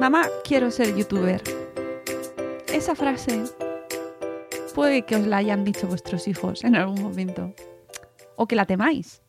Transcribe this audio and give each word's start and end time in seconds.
Mamá, 0.00 0.26
quiero 0.42 0.72
ser 0.72 0.96
youtuber. 0.96 1.40
Esa 2.66 2.96
frase 2.96 3.44
puede 4.74 5.02
que 5.02 5.14
os 5.14 5.26
la 5.26 5.36
hayan 5.36 5.64
dicho 5.64 5.86
vuestros 5.86 6.26
hijos 6.26 6.64
en 6.64 6.74
algún 6.74 7.00
momento. 7.00 7.54
O 8.34 8.48
que 8.48 8.56
la 8.56 8.66
temáis. 8.66 9.22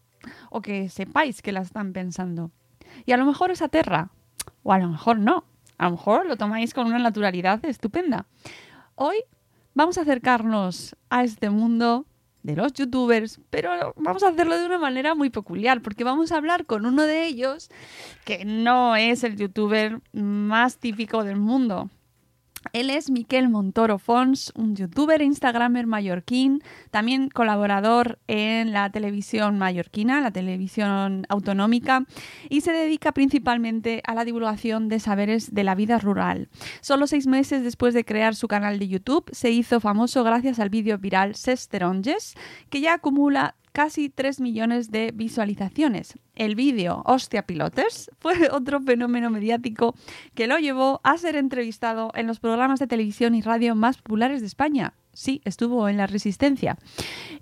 O 0.49 0.61
que 0.61 0.89
sepáis 0.89 1.43
que 1.43 1.51
la 1.51 1.61
están 1.61 1.93
pensando. 1.93 2.49
Y 3.05 3.11
a 3.11 3.17
lo 3.17 3.25
mejor 3.25 3.51
os 3.51 3.61
aterra. 3.61 4.09
O 4.63 4.73
a 4.73 4.79
lo 4.79 4.89
mejor 4.89 5.19
no. 5.19 5.45
A 5.77 5.85
lo 5.85 5.91
mejor 5.91 6.25
lo 6.25 6.35
tomáis 6.35 6.73
con 6.73 6.87
una 6.87 6.97
naturalidad 6.97 7.63
estupenda. 7.63 8.25
Hoy 8.95 9.17
vamos 9.75 9.99
a 9.99 10.01
acercarnos 10.01 10.95
a 11.11 11.23
este 11.23 11.51
mundo 11.51 12.07
de 12.45 12.55
los 12.55 12.73
youtubers, 12.73 13.39
pero 13.49 13.93
vamos 13.97 14.21
a 14.21 14.27
hacerlo 14.27 14.55
de 14.55 14.67
una 14.67 14.77
manera 14.77 15.15
muy 15.15 15.31
peculiar, 15.31 15.81
porque 15.81 16.03
vamos 16.03 16.31
a 16.31 16.37
hablar 16.37 16.67
con 16.67 16.85
uno 16.85 17.01
de 17.01 17.25
ellos 17.25 17.71
que 18.23 18.45
no 18.45 18.95
es 18.95 19.23
el 19.23 19.35
youtuber 19.35 19.99
más 20.13 20.77
típico 20.77 21.23
del 21.23 21.37
mundo. 21.37 21.89
Él 22.73 22.89
es 22.89 23.09
Miquel 23.09 23.49
Montoro 23.49 23.99
Fons, 23.99 24.51
un 24.55 24.75
youtuber 24.75 25.21
instagramer 25.21 25.87
mallorquín, 25.87 26.61
también 26.91 27.29
colaborador 27.29 28.19
en 28.27 28.73
la 28.73 28.89
televisión 28.89 29.57
mallorquina, 29.57 30.21
la 30.21 30.31
televisión 30.31 31.25
autonómica, 31.29 32.05
y 32.49 32.61
se 32.61 32.71
dedica 32.71 33.11
principalmente 33.11 34.01
a 34.05 34.13
la 34.13 34.25
divulgación 34.25 34.89
de 34.89 34.99
saberes 34.99 35.53
de 35.53 35.63
la 35.63 35.75
vida 35.75 35.97
rural. 35.99 36.49
Solo 36.81 37.07
seis 37.07 37.27
meses 37.27 37.63
después 37.63 37.93
de 37.93 38.05
crear 38.05 38.35
su 38.35 38.47
canal 38.47 38.79
de 38.79 38.87
YouTube, 38.87 39.29
se 39.31 39.51
hizo 39.51 39.79
famoso 39.79 40.23
gracias 40.23 40.59
al 40.59 40.69
vídeo 40.69 40.97
viral 40.97 41.35
Sesteronges, 41.35 42.35
que 42.69 42.81
ya 42.81 42.95
acumula 42.95 43.55
casi 43.75 44.09
3 44.09 44.39
millones 44.39 44.89
de 44.89 45.11
visualizaciones. 45.13 46.17
El 46.33 46.55
vídeo 46.55 47.03
Hostia 47.05 47.45
Pilotes 47.45 48.09
fue 48.19 48.49
otro 48.49 48.79
fenómeno 48.79 49.29
mediático 49.29 49.95
que 50.33 50.47
lo 50.47 50.57
llevó 50.57 51.01
a 51.03 51.17
ser 51.17 51.35
entrevistado 51.35 52.09
en 52.15 52.25
los 52.25 52.39
programas 52.39 52.79
de 52.79 52.87
televisión 52.87 53.35
y 53.35 53.41
radio 53.41 53.75
más 53.75 53.97
populares 53.97 54.39
de 54.39 54.47
España. 54.47 54.93
Sí, 55.11 55.41
estuvo 55.43 55.89
en 55.89 55.97
La 55.97 56.07
Resistencia. 56.07 56.77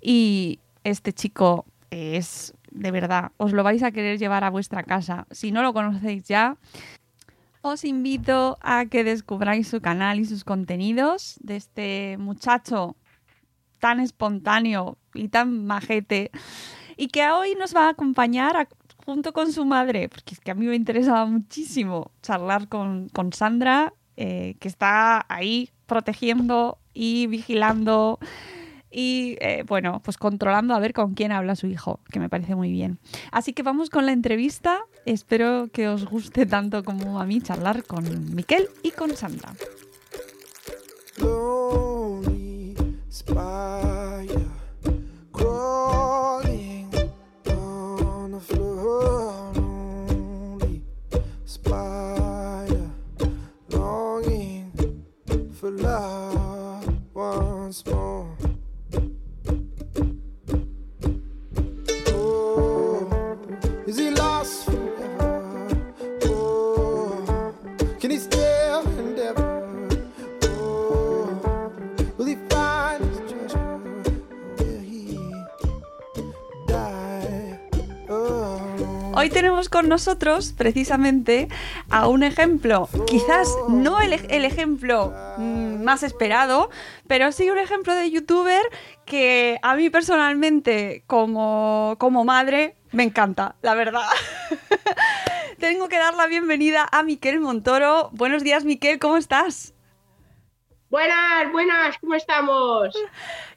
Y 0.02 0.58
este 0.82 1.12
chico 1.12 1.66
es, 1.90 2.52
de 2.72 2.90
verdad, 2.90 3.30
os 3.36 3.52
lo 3.52 3.62
vais 3.62 3.84
a 3.84 3.92
querer 3.92 4.18
llevar 4.18 4.42
a 4.42 4.50
vuestra 4.50 4.82
casa. 4.82 5.28
Si 5.30 5.52
no 5.52 5.62
lo 5.62 5.72
conocéis 5.72 6.24
ya, 6.24 6.56
os 7.62 7.84
invito 7.84 8.58
a 8.60 8.86
que 8.86 9.04
descubráis 9.04 9.68
su 9.68 9.80
canal 9.80 10.18
y 10.18 10.24
sus 10.24 10.42
contenidos 10.42 11.36
de 11.40 11.54
este 11.54 12.16
muchacho 12.18 12.96
tan 13.78 14.00
espontáneo 14.00 14.98
y 15.14 15.28
tan 15.28 15.66
majete 15.66 16.30
y 16.96 17.08
que 17.08 17.28
hoy 17.30 17.54
nos 17.54 17.74
va 17.74 17.86
a 17.86 17.90
acompañar 17.90 18.68
junto 19.04 19.32
con 19.32 19.52
su 19.52 19.64
madre, 19.64 20.08
porque 20.08 20.34
es 20.34 20.40
que 20.40 20.50
a 20.50 20.54
mí 20.54 20.66
me 20.66 20.76
interesaba 20.76 21.26
muchísimo 21.26 22.10
charlar 22.22 22.68
con, 22.68 23.08
con 23.10 23.32
Sandra, 23.32 23.92
eh, 24.16 24.56
que 24.60 24.68
está 24.68 25.26
ahí 25.28 25.70
protegiendo 25.86 26.78
y 26.94 27.26
vigilando 27.26 28.18
y 28.90 29.36
eh, 29.40 29.64
bueno, 29.66 30.00
pues 30.04 30.16
controlando 30.16 30.72
a 30.72 30.78
ver 30.78 30.92
con 30.92 31.14
quién 31.14 31.32
habla 31.32 31.56
su 31.56 31.66
hijo, 31.66 31.98
que 32.10 32.20
me 32.20 32.28
parece 32.28 32.54
muy 32.54 32.70
bien. 32.70 33.00
Así 33.32 33.52
que 33.52 33.64
vamos 33.64 33.90
con 33.90 34.06
la 34.06 34.12
entrevista. 34.12 34.82
Espero 35.04 35.68
que 35.72 35.88
os 35.88 36.06
guste 36.06 36.46
tanto 36.46 36.84
como 36.84 37.20
a 37.20 37.26
mí 37.26 37.40
charlar 37.40 37.82
con 37.84 38.34
Miquel 38.34 38.68
y 38.84 38.92
con 38.92 39.16
Sandra. 39.16 39.52
Spire 43.10 44.53
for 55.64 55.70
love 55.70 57.14
once 57.14 57.86
more. 57.86 58.13
Hoy 79.16 79.30
tenemos 79.30 79.68
con 79.68 79.88
nosotros 79.88 80.52
precisamente 80.56 81.48
a 81.90 82.08
un 82.08 82.22
ejemplo, 82.22 82.88
quizás 83.06 83.48
no 83.68 84.00
el, 84.00 84.12
ej- 84.12 84.26
el 84.28 84.44
ejemplo 84.44 85.12
mm, 85.38 85.82
más 85.84 86.02
esperado, 86.02 86.70
pero 87.06 87.30
sí 87.32 87.48
un 87.50 87.58
ejemplo 87.58 87.94
de 87.94 88.10
youtuber 88.10 88.62
que 89.04 89.58
a 89.62 89.76
mí 89.76 89.88
personalmente 89.90 91.04
como, 91.06 91.96
como 91.98 92.24
madre 92.24 92.76
me 92.92 93.04
encanta, 93.04 93.54
la 93.62 93.74
verdad. 93.74 94.02
Tengo 95.58 95.88
que 95.88 95.98
dar 95.98 96.14
la 96.14 96.26
bienvenida 96.26 96.86
a 96.90 97.02
Miquel 97.02 97.40
Montoro. 97.40 98.10
Buenos 98.12 98.42
días, 98.42 98.64
Miquel, 98.64 98.98
¿cómo 98.98 99.16
estás? 99.16 99.72
Buenas, 100.90 101.50
buenas, 101.52 101.96
¿cómo 102.00 102.14
estamos? 102.14 102.94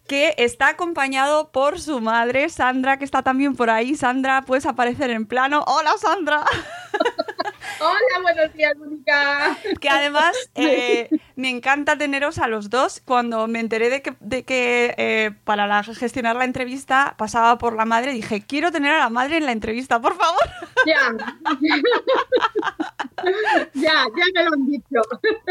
Que 0.07 0.34
está 0.38 0.69
acompañado 0.69 1.51
por 1.51 1.79
su 1.79 2.01
madre, 2.01 2.50
Sandra, 2.50 2.97
que 2.97 3.06
está 3.06 3.22
también 3.22 3.56
por 3.56 3.69
ahí. 3.69 3.95
Sandra, 3.95 4.44
puedes 4.44 4.66
aparecer 4.66 5.09
en 5.12 5.25
plano. 5.25 5.63
Hola, 5.68 5.91
Sandra. 5.97 6.44
Hola, 7.79 8.22
buenos 8.23 8.53
días, 8.53 8.75
Mónica. 8.78 9.57
Que 9.79 9.89
además 9.89 10.35
eh, 10.55 11.09
me 11.35 11.50
encanta 11.50 11.97
teneros 11.97 12.40
a 12.40 12.47
los 12.47 12.69
dos. 12.69 13.02
Cuando 13.05 13.47
me 13.47 13.59
enteré 13.59 13.90
de 13.90 14.02
que, 14.02 14.16
de 14.19 14.43
que 14.43 14.96
eh, 14.97 15.31
para 15.43 15.67
la- 15.67 15.84
gestionar 15.84 16.35
la 16.35 16.46
entrevista 16.46 17.16
pasaba 17.17 17.58
por 17.58 17.75
la 17.75 17.85
madre, 17.85 18.14
dije, 18.14 18.43
quiero 18.46 18.72
tener 18.72 18.93
a 18.93 18.99
la 18.99 19.09
madre 19.09 19.37
en 19.37 19.46
la 19.46 19.52
entrevista, 19.52 20.02
por 20.02 20.16
favor. 20.17 20.40
Ya. 20.85 21.14
ya, 23.73 24.05
ya 24.05 24.25
me 24.34 24.43
lo 24.43 24.53
han 24.53 24.66
dicho. 24.67 25.02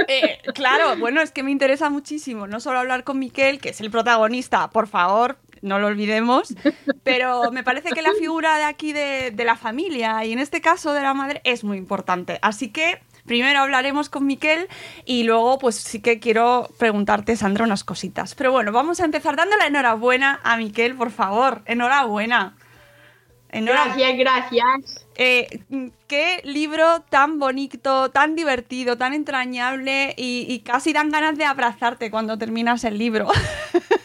Eh, 0.09 0.39
claro, 0.55 0.97
bueno, 0.97 1.21
es 1.21 1.31
que 1.31 1.43
me 1.43 1.51
interesa 1.51 1.91
muchísimo, 1.91 2.47
no 2.47 2.61
solo 2.61 2.79
hablar 2.79 3.05
con 3.05 3.19
Miquel, 3.19 3.61
que 3.61 3.71
es 3.71 3.81
el 3.81 3.91
protagonista, 3.91 4.69
por 4.71 4.87
favor, 4.87 5.39
no 5.63 5.79
lo 5.79 5.87
olvidemos, 5.87 6.55
pero 7.03 7.51
me 7.51 7.63
parece 7.63 7.91
que 7.91 8.03
la 8.03 8.13
figura 8.19 8.57
de 8.59 8.65
aquí 8.65 8.93
de, 8.93 9.31
de 9.31 9.45
la 9.45 9.57
familia 9.57 10.25
y 10.25 10.33
en 10.33 10.39
este 10.39 10.61
caso 10.61 10.93
de 10.93 11.03
la 11.03 11.15
madre 11.15 11.41
es 11.45 11.65
muy 11.65 11.79
importante. 11.79 12.39
Así 12.43 12.69
que 12.69 13.01
primero 13.27 13.61
hablaremos 13.61 14.09
con 14.09 14.27
Miquel 14.27 14.69
y 15.05 15.25
luego 15.25 15.59
pues 15.59 15.77
sí 15.77 16.01
que 16.01 16.19
quiero 16.19 16.69
preguntarte, 16.79 17.37
Sandra, 17.37 17.65
unas 17.65 17.85
cositas. 17.85 18.35
Pero 18.35 18.53
bueno, 18.53 18.73
vamos 18.73 19.01
a 19.01 19.05
empezar 19.05 19.37
dando 19.37 19.57
la 19.57 19.67
enhorabuena 19.67 20.41
a 20.43 20.57
Miquel, 20.57 20.95
por 20.95 21.11
favor, 21.11 21.63
enhorabuena. 21.67 22.57
Enhorabuena. 23.51 23.95
Gracias, 23.95 24.19
gracias. 24.19 25.07
Eh, 25.15 25.61
qué 26.09 26.41
libro 26.45 27.01
tan 27.09 27.39
bonito, 27.39 28.11
tan 28.11 28.35
divertido, 28.35 28.97
tan 28.97 29.15
entrañable 29.15 30.15
y, 30.17 30.47
y 30.49 30.61
casi 30.61 30.93
dan 30.93 31.11
ganas 31.11 31.39
de 31.39 31.45
abrazarte 31.45 32.11
cuando 32.11 32.39
terminas 32.39 32.85
el 32.85 32.99
libro. 32.99 33.29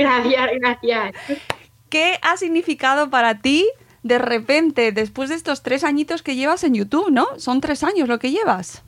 Gracias, 0.00 0.50
gracias. 0.58 1.12
¿Qué 1.90 2.18
ha 2.22 2.38
significado 2.38 3.10
para 3.10 3.40
ti 3.40 3.68
de 4.02 4.18
repente, 4.18 4.92
después 4.92 5.28
de 5.28 5.34
estos 5.34 5.62
tres 5.62 5.84
añitos 5.84 6.22
que 6.22 6.36
llevas 6.36 6.64
en 6.64 6.72
YouTube, 6.72 7.10
¿no? 7.10 7.38
Son 7.38 7.60
tres 7.60 7.84
años 7.84 8.08
lo 8.08 8.18
que 8.18 8.30
llevas. 8.30 8.82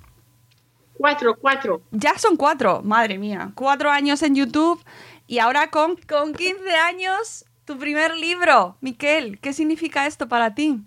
Cuatro, 0.95 1.37
cuatro. 1.39 1.83
Ya 1.91 2.17
son 2.19 2.37
cuatro, 2.37 2.81
madre 2.83 3.19
mía. 3.19 3.53
Cuatro 3.55 3.91
años 3.91 4.23
en 4.23 4.35
YouTube 4.35 4.83
y 5.27 5.39
ahora 5.39 5.69
con, 5.69 5.97
con 5.97 6.33
15 6.33 6.71
años 6.77 7.45
tu 7.67 7.77
primer 7.77 8.17
libro. 8.17 8.77
Miquel, 8.81 9.39
¿qué 9.39 9.53
significa 9.53 10.07
esto 10.07 10.29
para 10.29 10.55
ti? 10.55 10.81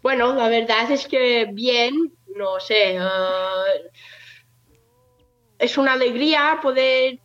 Bueno, 0.00 0.32
la 0.34 0.48
verdad 0.48 0.92
es 0.92 1.08
que 1.08 1.48
bien, 1.52 2.12
no 2.36 2.60
sé. 2.60 2.98
ah, 3.00 3.64
es 5.58 5.78
una 5.78 5.92
alegría 5.92 6.58
poder, 6.60 7.20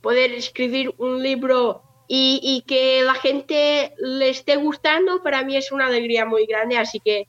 poder 0.00 0.32
escribir 0.32 0.94
un 0.98 1.22
libro 1.22 1.82
y, 2.06 2.40
y 2.42 2.62
que 2.62 3.02
la 3.02 3.14
gente 3.14 3.94
le 3.98 4.30
esté 4.30 4.56
gustando. 4.56 5.22
Para 5.22 5.42
mí 5.44 5.56
es 5.56 5.72
una 5.72 5.86
alegría 5.86 6.24
muy 6.24 6.46
grande, 6.46 6.78
así 6.78 7.00
que 7.00 7.26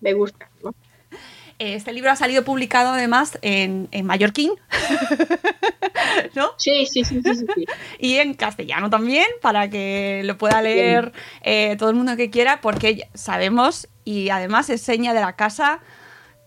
me 0.00 0.12
gusta. 0.12 0.50
¿no? 0.62 0.74
Este 1.58 1.92
libro 1.92 2.12
ha 2.12 2.16
salido 2.16 2.44
publicado 2.44 2.90
además 2.90 3.36
en, 3.42 3.88
en 3.90 4.06
mallorquín, 4.06 4.52
¿no? 6.36 6.50
Sí, 6.56 6.86
sí, 6.86 7.02
sí, 7.04 7.20
sí, 7.20 7.34
sí, 7.34 7.46
sí. 7.52 7.64
Y 7.98 8.16
en 8.18 8.34
castellano 8.34 8.90
también, 8.90 9.26
para 9.42 9.68
que 9.68 10.22
lo 10.24 10.38
pueda 10.38 10.62
leer 10.62 11.12
eh, 11.42 11.74
todo 11.76 11.90
el 11.90 11.96
mundo 11.96 12.16
que 12.16 12.30
quiera, 12.30 12.60
porque 12.60 13.08
sabemos, 13.14 13.88
y 14.04 14.30
además 14.30 14.70
es 14.70 14.82
seña 14.82 15.14
de 15.14 15.20
la 15.20 15.34
casa, 15.34 15.80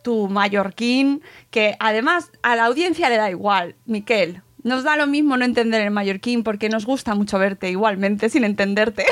tu 0.01 0.29
mallorquín, 0.29 1.21
que 1.49 1.75
además 1.79 2.31
a 2.41 2.55
la 2.55 2.65
audiencia 2.65 3.09
le 3.09 3.17
da 3.17 3.29
igual, 3.29 3.75
Miquel. 3.85 4.41
Nos 4.63 4.83
da 4.83 4.95
lo 4.95 5.07
mismo 5.07 5.37
no 5.37 5.45
entender 5.45 5.81
el 5.81 5.91
mallorquín 5.91 6.43
porque 6.43 6.69
nos 6.69 6.85
gusta 6.85 7.15
mucho 7.15 7.39
verte 7.39 7.69
igualmente 7.69 8.29
sin 8.29 8.43
entenderte. 8.43 9.05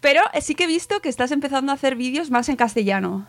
Pero 0.00 0.20
sí 0.40 0.54
que 0.54 0.64
he 0.64 0.66
visto 0.66 1.00
que 1.00 1.08
estás 1.08 1.30
empezando 1.30 1.72
a 1.72 1.76
hacer 1.76 1.96
vídeos 1.96 2.30
más 2.30 2.48
en 2.48 2.56
castellano. 2.56 3.26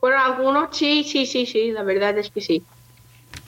Bueno, 0.00 0.18
algunos 0.20 0.76
sí, 0.76 1.04
sí, 1.04 1.26
sí, 1.26 1.46
sí, 1.46 1.72
la 1.72 1.82
verdad 1.82 2.16
es 2.18 2.30
que 2.30 2.40
sí. 2.40 2.62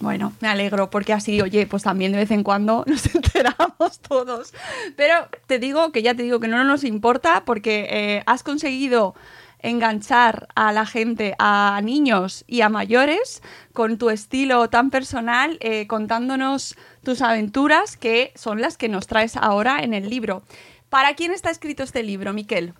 Bueno, 0.01 0.33
me 0.41 0.49
alegro 0.49 0.89
porque 0.89 1.13
así, 1.13 1.41
oye, 1.43 1.67
pues 1.67 1.83
también 1.83 2.13
de 2.13 2.19
vez 2.19 2.31
en 2.31 2.43
cuando 2.43 2.85
nos 2.89 3.15
enteramos 3.15 4.01
todos. 4.01 4.53
Pero 4.97 5.29
te 5.47 5.59
digo 5.59 5.93
que 5.93 6.03
ya 6.03 6.15
te 6.15 6.23
digo 6.23 6.41
que 6.41 6.49
no 6.49 6.65
nos 6.65 6.85
importa 6.85 7.45
porque 7.45 7.87
eh, 7.91 8.23
has 8.27 8.43
conseguido 8.43 9.15
enganchar 9.63 10.49
a 10.55 10.73
la 10.73 10.87
gente, 10.87 11.35
a 11.39 11.81
niños 11.83 12.45
y 12.47 12.63
a 12.63 12.69
mayores, 12.69 13.43
con 13.73 13.99
tu 13.99 14.11
estilo 14.11 14.69
tan 14.69 14.91
personal, 14.91 15.59
eh, 15.61 15.87
contándonos 15.87 16.77
tus 17.05 17.23
aventuras, 17.23 17.97
que 17.97 18.33
son 18.35 18.61
las 18.61 18.77
que 18.77 18.89
nos 18.89 19.07
traes 19.07 19.37
ahora 19.37 19.83
en 19.83 19.95
el 19.95 20.09
libro. 20.09 20.43
¿Para 20.89 21.15
quién 21.15 21.33
está 21.33 21.51
escrito 21.51 21.83
este 21.83 22.03
libro, 22.03 22.33
Miquel? 22.33 22.75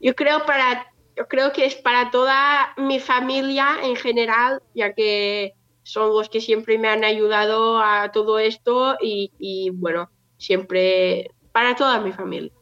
Yo 0.00 0.14
creo 0.14 0.44
para, 0.46 0.86
yo 1.16 1.28
creo 1.28 1.52
que 1.52 1.66
es 1.66 1.74
para 1.76 2.10
toda 2.10 2.74
mi 2.76 2.98
familia 2.98 3.76
en 3.82 3.96
general, 3.96 4.62
ya 4.74 4.94
que 4.94 5.54
son 5.82 6.08
los 6.10 6.28
que 6.28 6.40
siempre 6.40 6.78
me 6.78 6.88
han 6.88 7.04
ayudado 7.04 7.80
a 7.80 8.10
todo 8.12 8.38
esto 8.38 8.96
y, 9.00 9.32
y, 9.38 9.70
bueno, 9.70 10.10
siempre 10.38 11.30
para 11.52 11.76
toda 11.76 12.00
mi 12.00 12.12
familia. 12.12 12.52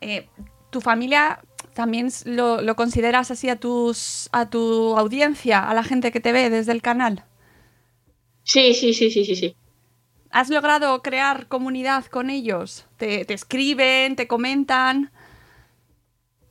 Eh, 0.00 0.28
¿Tu 0.70 0.80
familia 0.80 1.40
también 1.74 2.08
lo, 2.24 2.60
lo 2.60 2.76
consideras 2.76 3.30
así 3.30 3.48
a, 3.48 3.56
tus, 3.56 4.28
a 4.32 4.50
tu 4.50 4.96
audiencia, 4.98 5.68
a 5.68 5.74
la 5.74 5.82
gente 5.82 6.12
que 6.12 6.20
te 6.20 6.32
ve 6.32 6.50
desde 6.50 6.72
el 6.72 6.82
canal? 6.82 7.24
Sí, 8.44 8.74
sí, 8.74 8.94
sí, 8.94 9.10
sí, 9.10 9.24
sí, 9.24 9.36
sí. 9.36 9.56
¿Has 10.30 10.48
logrado 10.48 11.02
crear 11.02 11.46
comunidad 11.48 12.06
con 12.06 12.30
ellos? 12.30 12.86
¿Te, 12.96 13.24
te 13.24 13.34
escriben, 13.34 14.16
te 14.16 14.26
comentan? 14.26 15.12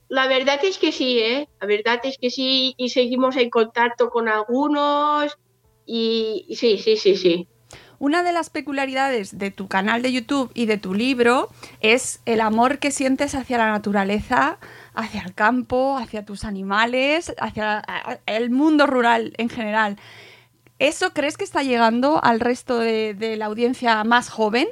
La 0.08 0.28
verdad 0.28 0.60
es 0.64 0.78
que 0.78 0.92
sí, 0.92 1.20
¿eh? 1.20 1.48
La 1.60 1.68
verdad 1.68 2.00
es 2.04 2.18
que 2.18 2.30
sí, 2.30 2.76
y 2.78 2.90
seguimos 2.90 3.38
en 3.38 3.50
contacto 3.50 4.10
con 4.10 4.28
algunos, 4.28 5.38
y, 5.86 6.46
y 6.48 6.56
sí, 6.58 6.78
sí, 6.78 6.98
sí, 6.98 7.16
sí. 7.16 7.48
Una 7.98 8.24
de 8.24 8.32
las 8.32 8.50
peculiaridades 8.50 9.38
de 9.38 9.52
tu 9.52 9.68
canal 9.68 10.02
de 10.02 10.12
YouTube 10.12 10.52
y 10.54 10.66
de 10.66 10.78
tu 10.78 10.94
libro 10.94 11.50
es 11.82 12.20
el 12.26 12.42
amor 12.42 12.80
que 12.80 12.92
sientes 12.92 13.36
hacia 13.36 13.58
la 13.58 13.70
naturaleza, 13.72 14.58
hacia 14.94 15.22
el 15.22 15.34
campo, 15.34 15.98
hacia 15.98 16.26
tus 16.26 16.44
animales, 16.44 17.34
hacia 17.40 17.84
el 18.26 18.50
mundo 18.50 18.88
rural 18.88 19.34
en 19.38 19.50
general. 19.50 19.98
¿Eso 20.80 21.12
crees 21.14 21.38
que 21.38 21.44
está 21.44 21.64
llegando 21.64 22.24
al 22.24 22.40
resto 22.40 22.80
de, 22.80 23.14
de 23.14 23.38
la 23.38 23.46
audiencia 23.46 24.04
más 24.04 24.30
joven? 24.30 24.68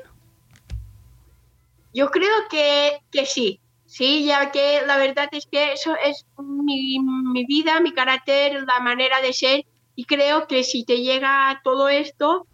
Yo 1.93 2.09
creo 2.09 2.47
que, 2.49 2.99
que 3.11 3.25
sí, 3.25 3.59
sí, 3.85 4.25
ya 4.25 4.51
que 4.51 4.81
la 4.85 4.97
verdad 4.97 5.29
es 5.31 5.47
que 5.47 5.73
eso 5.73 5.95
es 6.03 6.25
mi, 6.37 6.99
mi 6.99 7.45
vida, 7.45 7.79
mi 7.79 7.93
carácter, 7.93 8.63
la 8.67 8.79
manera 8.79 9.21
de 9.21 9.33
ser, 9.33 9.65
y 9.95 10.05
creo 10.05 10.47
que 10.47 10.63
si 10.63 10.85
te 10.85 11.01
llega 11.01 11.59
todo 11.63 11.89
esto, 11.89 12.47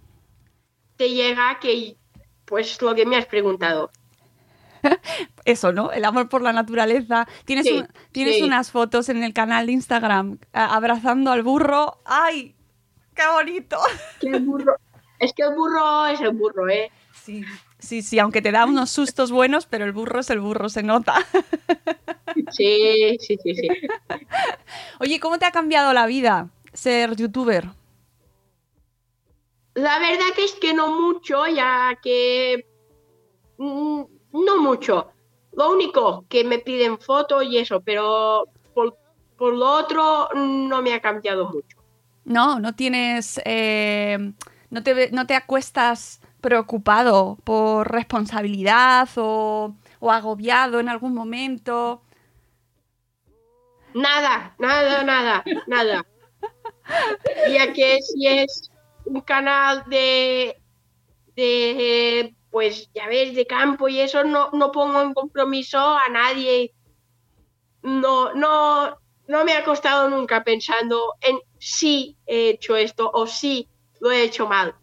te 0.95 1.09
llega 1.09 1.59
que, 1.59 1.97
pues 2.45 2.81
lo 2.81 2.95
que 2.95 3.05
me 3.05 3.17
has 3.17 3.25
preguntado. 3.25 3.91
Eso, 5.45 5.71
¿no? 5.71 5.91
El 5.91 6.05
amor 6.05 6.29
por 6.29 6.41
la 6.41 6.53
naturaleza. 6.53 7.27
Tienes, 7.45 7.65
Sí, 7.65 7.73
un- 7.77 7.87
tienes 8.11 8.35
sí. 8.37 8.43
unas 8.43 8.71
fotos 8.71 9.09
en 9.09 9.23
el 9.23 9.33
canal 9.33 9.67
de 9.67 9.73
Instagram 9.73 10.37
abrazando 10.53 11.31
al 11.31 11.43
burro. 11.43 11.99
¡Ay! 12.05 12.55
¡Qué 13.15 13.23
bonito! 13.33 13.77
Que 14.19 14.29
el 14.29 14.41
burro, 14.41 14.75
es 15.19 15.33
que 15.33 15.43
el 15.43 15.55
burro 15.55 16.05
es 16.07 16.19
el 16.21 16.31
burro, 16.31 16.67
¿eh? 16.69 16.91
Sí, 17.13 17.43
sí, 17.79 18.01
sí, 18.01 18.19
aunque 18.19 18.41
te 18.41 18.51
da 18.51 18.65
unos 18.65 18.89
sustos 18.91 19.31
buenos, 19.31 19.65
pero 19.65 19.85
el 19.85 19.91
burro 19.93 20.19
es 20.19 20.29
el 20.29 20.39
burro, 20.39 20.69
se 20.69 20.83
nota. 20.83 21.15
Sí, 22.51 23.17
sí, 23.21 23.37
sí, 23.41 23.55
sí. 23.55 23.67
Oye, 24.99 25.21
¿cómo 25.21 25.37
te 25.39 25.45
ha 25.45 25.51
cambiado 25.51 25.93
la 25.93 26.05
vida 26.05 26.49
ser 26.73 27.15
youtuber? 27.15 27.69
La 29.73 29.99
verdad 29.99 30.27
es 30.37 30.53
que 30.53 30.73
no 30.73 30.99
mucho, 31.01 31.47
ya 31.47 31.97
que 32.01 32.65
mm, 33.57 34.01
no 34.43 34.61
mucho. 34.61 35.07
Lo 35.53 35.71
único 35.71 36.25
que 36.27 36.43
me 36.43 36.59
piden 36.59 36.99
fotos 36.99 37.43
y 37.45 37.57
eso, 37.57 37.79
pero 37.81 38.45
por, 38.73 38.97
por 39.37 39.53
lo 39.53 39.71
otro 39.71 40.29
no 40.35 40.81
me 40.81 40.93
ha 40.93 40.99
cambiado 40.99 41.49
mucho. 41.49 41.77
No, 42.25 42.59
no 42.59 42.75
tienes. 42.75 43.39
eh, 43.45 44.33
no, 44.69 44.83
te, 44.83 45.11
no 45.11 45.25
te 45.25 45.35
acuestas 45.35 46.19
preocupado 46.41 47.37
por 47.43 47.91
responsabilidad 47.91 49.07
o, 49.15 49.73
o 49.99 50.11
agobiado 50.11 50.79
en 50.79 50.89
algún 50.89 51.13
momento. 51.13 52.01
Nada, 53.93 54.53
nada, 54.59 55.03
nada, 55.03 55.43
nada. 55.67 56.05
Ya 57.49 57.71
que 57.73 57.99
si 58.01 58.27
es 58.27 58.69
un 59.05 59.21
canal 59.21 59.83
de, 59.87 60.61
de 61.35 62.34
pues 62.55 62.89
ya 62.95 63.09
ves, 63.09 63.35
de 63.35 63.45
campo 63.45 63.89
y 63.89 63.99
eso, 63.99 64.23
no, 64.23 64.49
no 64.53 64.71
pongo 64.71 65.01
en 65.01 65.13
compromiso 65.13 65.77
a 65.77 66.07
nadie. 66.07 66.73
No, 67.83 68.33
no, 68.33 68.97
no 69.27 69.43
me 69.43 69.51
ha 69.51 69.65
costado 69.65 70.09
nunca 70.09 70.41
pensando 70.45 71.15
en 71.19 71.37
si 71.59 72.15
he 72.25 72.51
hecho 72.51 72.77
esto 72.77 73.11
o 73.13 73.27
si 73.27 73.67
lo 73.99 74.09
he 74.09 74.23
hecho 74.23 74.47
mal. 74.47 74.73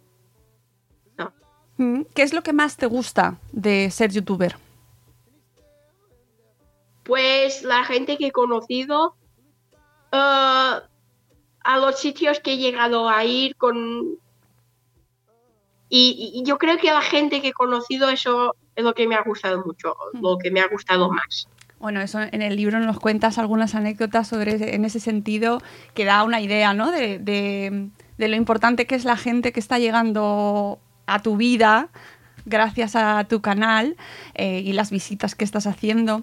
No. 1.17 1.33
Mm, 1.79 2.03
¿Qué 2.15 2.21
es 2.21 2.35
lo 2.35 2.43
que 2.43 2.53
más 2.53 2.77
te 2.77 2.85
gusta 2.85 3.39
de 3.53 3.91
ser 3.91 4.13
youtuber? 4.13 4.55
Pues 7.05 7.63
la 7.63 7.85
gente 7.85 8.19
que 8.19 8.27
he 8.27 8.33
conocido, 8.33 9.17
eh, 10.13 10.75
a 11.65 11.79
los 11.81 11.99
sitios 11.99 12.39
que 12.41 12.53
he 12.53 12.59
llegado 12.59 13.09
a 13.09 13.25
ir 13.25 13.57
con... 13.57 14.19
Y, 15.95 16.33
y 16.35 16.43
yo 16.49 16.57
creo 16.57 16.79
que 16.79 16.87
la 16.91 17.03
gente 17.03 17.43
que 17.43 17.49
he 17.49 17.53
conocido, 17.53 18.09
eso 18.09 18.57
es 18.77 18.83
lo 18.83 18.95
que 18.95 19.07
me 19.07 19.15
ha 19.15 19.23
gustado 19.23 19.63
mucho, 19.67 19.95
lo 20.15 20.39
que 20.39 20.51
me 20.51 20.61
ha 20.61 20.67
gustado 20.69 21.11
más. 21.11 21.47
Bueno, 21.79 22.01
eso 22.01 22.19
en 22.23 22.41
el 22.41 22.57
libro 22.57 22.81
nos 22.81 22.99
cuentas 22.99 23.37
algunas 23.37 23.75
anécdotas 23.75 24.27
sobre 24.29 24.55
ese- 24.55 24.75
en 24.75 24.87
ese 24.87 25.01
sentido 25.01 25.61
que 25.93 26.07
da 26.07 26.25
una 26.25 26.41
idea, 26.41 26.73
¿no? 26.73 26.91
De, 26.91 27.19
de- 27.19 27.91
de 28.17 28.29
lo 28.29 28.37
importante 28.37 28.87
que 28.87 28.95
es 28.95 29.05
la 29.05 29.17
gente 29.19 29.53
que 29.53 29.61
está 29.61 29.79
llegando 29.79 30.79
a 31.07 31.21
tu 31.21 31.37
vida 31.37 31.89
gracias 32.47 32.97
a 32.97 33.25
tu 33.25 33.41
canal 33.43 33.97
eh, 34.35 34.61
y 34.65 34.73
las 34.73 34.91
visitas 34.91 35.35
que 35.35 35.45
estás 35.45 35.67
haciendo. 35.67 36.23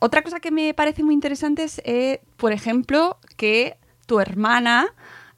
Otra 0.00 0.22
cosa 0.22 0.40
que 0.40 0.50
me 0.50 0.72
parece 0.74 1.02
muy 1.02 1.12
interesante 1.14 1.64
es, 1.64 1.82
eh, 1.84 2.22
por 2.38 2.52
ejemplo, 2.52 3.18
que 3.36 3.76
tu 4.06 4.18
hermana 4.18 4.88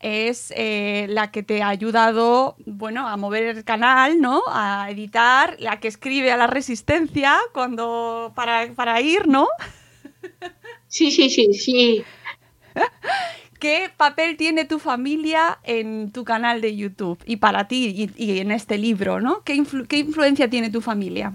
es 0.02 0.52
eh, 0.56 1.06
la 1.08 1.30
que 1.30 1.42
te 1.42 1.62
ha 1.62 1.68
ayudado, 1.68 2.56
bueno, 2.66 3.08
a 3.08 3.16
mover 3.16 3.44
el 3.44 3.64
canal, 3.64 4.20
¿no? 4.20 4.42
A 4.48 4.88
editar, 4.90 5.56
la 5.60 5.80
que 5.80 5.88
escribe 5.88 6.32
a 6.32 6.36
la 6.36 6.46
resistencia 6.46 7.36
cuando 7.54 8.32
para, 8.34 8.72
para 8.74 9.00
ir, 9.00 9.28
¿no? 9.28 9.48
Sí, 10.86 11.10
sí, 11.10 11.28
sí, 11.30 11.52
sí. 11.54 12.06
¿Qué 13.60 13.90
papel 13.96 14.36
tiene 14.36 14.64
tu 14.64 14.78
familia 14.78 15.60
en 15.62 16.10
tu 16.12 16.24
canal 16.24 16.60
de 16.60 16.76
YouTube 16.76 17.18
y 17.26 17.36
para 17.36 17.68
ti 17.68 18.10
y, 18.16 18.24
y 18.24 18.38
en 18.40 18.50
este 18.50 18.78
libro, 18.78 19.20
¿no? 19.20 19.42
¿Qué, 19.44 19.54
influ- 19.54 19.86
qué 19.86 19.98
influencia 19.98 20.50
tiene 20.50 20.70
tu 20.70 20.80
familia? 20.80 21.32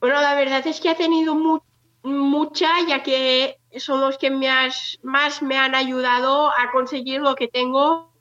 Bueno, 0.00 0.20
la 0.20 0.34
verdad 0.34 0.66
es 0.66 0.80
que 0.80 0.90
ha 0.90 0.96
tenido 0.96 1.34
mu- 1.34 1.60
mucha, 2.02 2.68
ya 2.86 3.02
que 3.02 3.56
son 3.78 4.00
los 4.00 4.18
que 4.18 4.30
me 4.30 4.48
has- 4.50 4.98
más 5.02 5.42
me 5.42 5.56
han 5.58 5.74
ayudado 5.74 6.50
a 6.50 6.70
conseguir 6.72 7.20
lo 7.20 7.34
que 7.34 7.48
tengo 7.48 8.12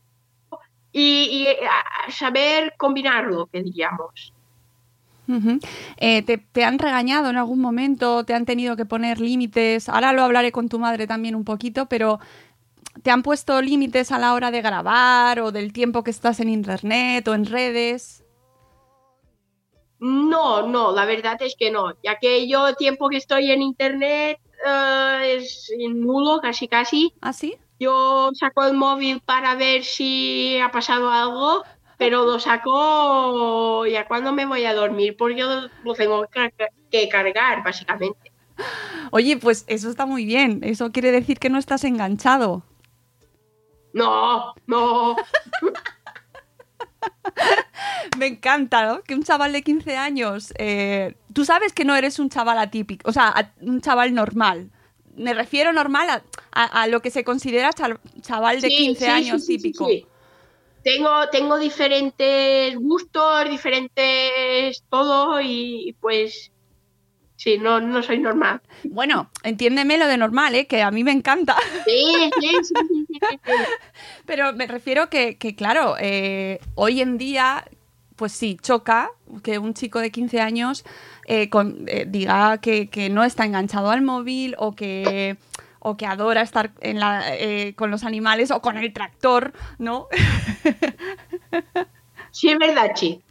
y, 0.91 1.25
y 1.31 1.47
a 1.65 2.11
saber 2.11 2.73
combinarlo, 2.77 3.47
que 3.47 3.63
diríamos. 3.63 4.33
Eh, 5.97 6.21
¿te, 6.23 6.37
te 6.37 6.63
han 6.63 6.79
regañado 6.79 7.29
en 7.29 7.37
algún 7.37 7.59
momento? 7.59 8.25
¿Te 8.25 8.33
han 8.33 8.45
tenido 8.45 8.75
que 8.75 8.85
poner 8.85 9.19
límites? 9.19 9.89
Ahora 9.89 10.13
lo 10.13 10.23
hablaré 10.23 10.51
con 10.51 10.69
tu 10.69 10.79
madre 10.79 11.07
también 11.07 11.35
un 11.35 11.45
poquito, 11.45 11.87
pero 11.87 12.19
¿te 13.03 13.11
han 13.11 13.23
puesto 13.23 13.61
límites 13.61 14.11
a 14.11 14.19
la 14.19 14.33
hora 14.33 14.51
de 14.51 14.61
grabar 14.61 15.39
o 15.41 15.51
del 15.51 15.73
tiempo 15.73 16.03
que 16.03 16.11
estás 16.11 16.39
en 16.41 16.49
internet 16.49 17.27
o 17.27 17.35
en 17.35 17.45
redes? 17.45 18.23
No, 19.99 20.67
no, 20.67 20.91
la 20.91 21.05
verdad 21.05 21.41
es 21.41 21.55
que 21.57 21.71
no, 21.71 21.93
ya 22.03 22.17
que 22.19 22.47
yo 22.47 22.67
el 22.67 22.75
tiempo 22.75 23.09
que 23.09 23.17
estoy 23.17 23.51
en 23.51 23.61
internet 23.61 24.37
eh, 24.65 25.35
es 25.37 25.71
nulo, 25.89 26.39
casi 26.41 26.67
casi. 26.67 27.13
¿Ah, 27.21 27.33
sí? 27.33 27.57
Yo 27.79 28.29
saco 28.33 28.65
el 28.65 28.73
móvil 28.73 29.21
para 29.21 29.55
ver 29.55 29.83
si 29.83 30.57
ha 30.59 30.71
pasado 30.71 31.09
algo, 31.09 31.63
pero 31.97 32.25
lo 32.25 32.39
saco 32.39 33.85
ya 33.85 34.07
cuando 34.07 34.31
me 34.31 34.45
voy 34.45 34.65
a 34.65 34.73
dormir, 34.73 35.15
porque 35.17 35.43
lo, 35.43 35.69
lo 35.83 35.93
tengo 35.93 36.25
que 36.91 37.09
cargar, 37.09 37.63
básicamente. 37.63 38.31
Oye, 39.11 39.37
pues 39.37 39.65
eso 39.67 39.89
está 39.89 40.05
muy 40.05 40.25
bien. 40.25 40.61
Eso 40.63 40.91
quiere 40.91 41.11
decir 41.11 41.39
que 41.39 41.49
no 41.49 41.57
estás 41.57 41.83
enganchado. 41.83 42.63
No, 43.93 44.53
no, 44.65 45.15
Me 48.17 48.27
encanta, 48.27 48.85
¿no? 48.85 49.01
Que 49.03 49.15
un 49.15 49.23
chaval 49.23 49.53
de 49.53 49.61
15 49.63 49.97
años... 49.97 50.53
eh, 50.57 51.15
tú 51.33 51.45
sabes 51.45 51.73
que 51.73 51.85
no 51.85 51.95
eres 51.95 52.19
un 52.19 52.29
chaval 52.29 52.57
atípico, 52.59 53.09
o 53.09 53.13
sea, 53.13 53.27
a- 53.29 53.51
un 53.61 53.81
chaval 53.81 54.13
normal. 54.13 54.69
Me 55.15 55.33
refiero 55.33 55.73
normal 55.73 56.09
a, 56.09 56.23
a- 56.51 56.81
a 56.83 56.87
lo 56.87 57.01
que 57.01 57.11
se 57.11 57.23
considera 57.23 57.71
chaval 58.21 58.61
de 58.61 58.67
Sí, 58.69 58.75
15 58.77 59.05
sí, 59.05 59.11
años 59.11 59.41
sí, 59.45 59.47
sí, 59.47 59.57
sí, 59.57 59.63
típico. 59.63 59.89
Tengo, 60.83 61.29
tengo 61.31 61.57
diferentes 61.57 62.75
gustos, 62.75 63.49
diferentes 63.49 64.83
todo 64.89 65.39
y 65.41 65.95
pues 66.01 66.51
sí, 67.37 67.57
no, 67.57 67.79
no 67.79 68.03
soy 68.03 68.19
normal. 68.19 68.61
Bueno, 68.83 69.29
entiéndeme 69.43 69.97
lo 69.97 70.07
de 70.07 70.17
normal, 70.17 70.55
¿eh? 70.55 70.67
que 70.67 70.81
a 70.81 70.91
mí 70.91 71.03
me 71.03 71.11
encanta. 71.11 71.55
Sí, 71.85 72.31
sí, 72.39 72.47
sí, 72.63 72.73
sí, 72.73 73.05
sí, 73.07 73.19
sí, 73.29 73.39
sí. 73.45 73.51
Pero 74.25 74.53
me 74.53 74.67
refiero 74.67 75.09
que, 75.09 75.37
que 75.37 75.55
claro, 75.55 75.95
eh, 75.99 76.59
hoy 76.75 77.01
en 77.01 77.17
día, 77.17 77.63
pues 78.15 78.31
sí, 78.31 78.57
choca 78.61 79.09
que 79.43 79.57
un 79.59 79.73
chico 79.73 79.99
de 79.99 80.11
15 80.11 80.41
años 80.41 80.83
eh, 81.27 81.49
con- 81.49 81.85
eh, 81.87 82.05
diga 82.07 82.57
que, 82.59 82.87
que 82.89 83.09
no 83.09 83.23
está 83.23 83.45
enganchado 83.45 83.89
al 83.91 84.01
móvil 84.01 84.55
o 84.57 84.73
que, 84.75 85.37
o 85.79 85.97
que 85.97 86.05
adora 86.05 86.41
estar 86.41 86.71
en 86.81 86.99
la, 86.99 87.23
eh, 87.35 87.73
con 87.75 87.91
los 87.91 88.03
animales 88.03 88.51
o 88.51 88.61
con 88.61 88.77
el 88.77 88.93
tractor, 88.93 89.53
¿no? 89.79 90.07
Sí, 92.31 92.49
es 92.49 92.57
verdad, 92.57 92.91
sí. 92.95 93.21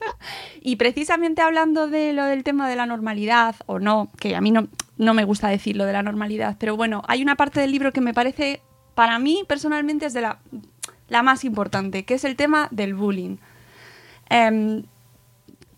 Y 0.61 0.77
precisamente 0.77 1.43
hablando 1.43 1.89
de 1.89 2.13
lo 2.13 2.25
del 2.25 2.45
tema 2.45 2.69
de 2.69 2.77
la 2.77 2.87
normalidad, 2.87 3.57
o 3.67 3.81
no, 3.81 4.11
que 4.21 4.37
a 4.37 4.41
mí 4.41 4.53
no, 4.53 4.69
no 4.97 5.13
me 5.13 5.25
gusta 5.25 5.49
decir 5.49 5.77
lo 5.77 5.87
de 5.87 5.93
la 5.93 6.05
normalidad, 6.05 6.57
pero 6.61 6.77
bueno, 6.77 7.03
hay 7.09 7.21
una 7.21 7.35
parte 7.35 7.59
del 7.61 7.73
libro 7.73 7.93
que 7.93 8.01
me 8.01 8.15
parece, 8.15 8.63
para 8.95 9.19
mí 9.19 9.43
personalmente, 9.49 10.07
es 10.07 10.13
de 10.13 10.21
la, 10.21 10.39
la 11.09 11.23
más 11.25 11.45
importante, 11.45 12.05
que 12.05 12.15
es 12.15 12.23
el 12.25 12.37
tema 12.37 12.69
del 12.71 12.95
bullying. 12.95 13.39
Em, 14.33 14.85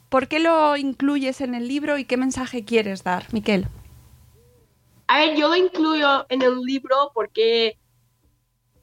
¿Por 0.09 0.29
qué 0.29 0.39
lo 0.39 0.77
incluyes 0.77 1.41
en 1.41 1.57
el 1.57 1.67
libro 1.67 1.99
y 1.99 2.05
qué 2.05 2.17
mensaje 2.17 2.65
quieres 2.65 3.03
dar, 3.03 3.27
Miquel? 3.33 3.67
A 5.09 5.19
ver, 5.19 5.37
yo 5.37 5.49
lo 5.49 5.57
incluyo 5.57 6.25
en 6.29 6.41
el 6.41 6.61
libro 6.61 7.11
porque, 7.13 7.77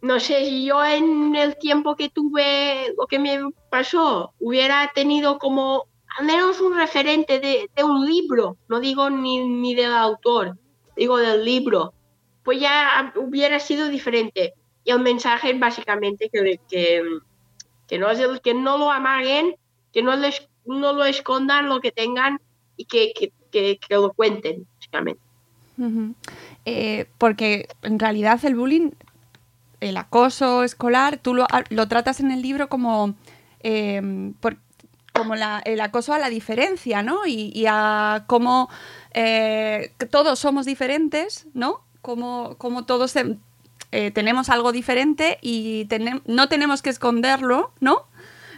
no 0.02 0.20
sé, 0.20 0.66
yo 0.66 0.84
en 0.84 1.38
el 1.38 1.58
tiempo 1.58 1.96
que 1.96 2.10
tuve 2.10 2.94
lo 2.98 3.08
que 3.08 3.18
me 3.18 3.40
pasó 3.70 4.34
hubiera 4.42 4.92
tenido 4.94 5.40
como 5.40 5.86
al 6.20 6.26
menos 6.26 6.60
un 6.60 6.76
referente 6.76 7.40
de, 7.40 7.70
de 7.74 7.84
un 7.86 8.06
libro, 8.06 8.58
no 8.68 8.82
digo 8.82 9.10
ni, 9.10 9.40
ni 9.40 9.74
del 9.74 9.94
autor, 9.94 10.58
digo 10.98 11.18
del 11.18 11.46
libro, 11.46 11.94
pues 12.44 12.60
ya 12.60 13.14
hubiera 13.16 13.58
sido 13.62 13.88
diferente. 13.88 14.54
Y 14.84 14.92
el 14.92 15.00
mensaje 15.00 15.52
es 15.52 15.60
básicamente 15.62 16.30
que, 16.30 16.60
que, 16.70 17.04
que, 17.88 18.00
no, 18.00 18.08
que 18.44 18.54
no 18.54 18.78
lo 18.78 18.92
amaguen, 18.92 19.56
que 19.94 20.02
no, 20.04 20.16
les, 20.16 20.48
no 20.66 20.94
lo 20.94 21.04
escondan 21.06 21.70
lo 21.70 21.80
que 21.82 21.92
tengan 21.92 22.40
y 22.78 22.86
que, 22.86 23.14
que, 23.14 23.32
que, 23.52 23.80
lo 23.90 24.14
cuenten, 24.14 24.66
básicamente. 24.78 25.22
Eh, 26.66 27.08
porque 27.18 27.68
en 27.82 27.98
realidad 28.00 28.44
el 28.46 28.56
bullying, 28.56 28.92
el 29.80 29.98
acoso 29.98 30.64
escolar, 30.64 31.18
tú 31.18 31.34
lo, 31.34 31.48
lo 31.70 31.88
tratas 31.88 32.20
en 32.20 32.32
el 32.32 32.42
libro 32.42 32.70
como, 32.70 33.16
eh, 33.62 34.32
por- 34.40 34.58
como 35.14 35.36
la- 35.36 35.62
el 35.66 35.82
acoso 35.82 36.14
a 36.14 36.20
la 36.20 36.30
diferencia, 36.30 37.02
¿no? 37.04 37.26
Y, 37.26 37.66
a 37.68 38.24
cómo 38.28 38.70
eh, 39.14 39.92
todos 40.10 40.40
somos 40.40 40.66
diferentes, 40.66 41.48
¿no? 41.54 41.82
Como, 42.02 42.56
como 42.58 42.86
todos 42.86 43.14
te- 43.14 43.38
eh, 43.92 44.12
tenemos 44.12 44.50
algo 44.50 44.72
diferente 44.72 45.38
y 45.42 45.86
tenem- 45.88 46.22
no 46.26 46.48
tenemos 46.48 46.82
que 46.82 46.90
esconderlo, 46.92 47.72
¿no? 47.82 48.04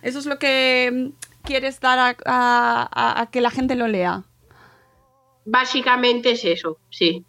Eso 0.03 0.19
es 0.19 0.25
lo 0.25 0.37
que 0.37 0.91
mm, 0.93 1.23
quieres 1.43 1.79
dar 1.79 2.00
a- 2.00 2.17
a- 2.25 2.89
a- 2.91 3.21
a 3.21 3.25
que 3.29 3.41
la 3.41 3.50
gente 3.51 3.75
lo 3.75 3.88
lea. 3.88 4.23
Básicamente 5.45 6.31
es 6.31 6.45
eso, 6.45 6.77
sí. 6.89 7.25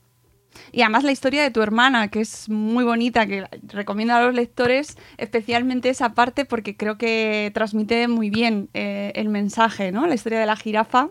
Y 0.71 0.83
además 0.83 1.02
la 1.02 1.11
historia 1.11 1.42
de 1.42 1.50
tu 1.50 1.62
hermana, 1.62 2.09
que 2.09 2.21
es 2.21 2.49
muy 2.49 2.85
bonita, 2.85 3.26
que 3.26 3.44
recomiendo 3.66 4.14
a 4.14 4.23
los 4.23 4.35
lectores 4.35 4.97
especialmente 5.18 5.88
esa 5.88 6.14
parte 6.14 6.44
porque 6.44 6.76
creo 6.76 6.97
que 6.97 7.50
transmite 7.54 8.06
muy 8.06 8.30
bien 8.30 8.68
eh, 8.73 9.11
el 9.16 9.28
mensaje, 9.30 9.90
¿no? 9.90 10.06
La 10.06 10.14
historia 10.14 10.38
de 10.38 10.47
la 10.47 10.54
jirafa. 10.56 11.09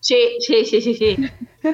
Sí, 0.00 0.16
sí, 0.40 0.64
sí, 0.64 0.80
sí, 0.80 0.94
sí. 0.94 1.16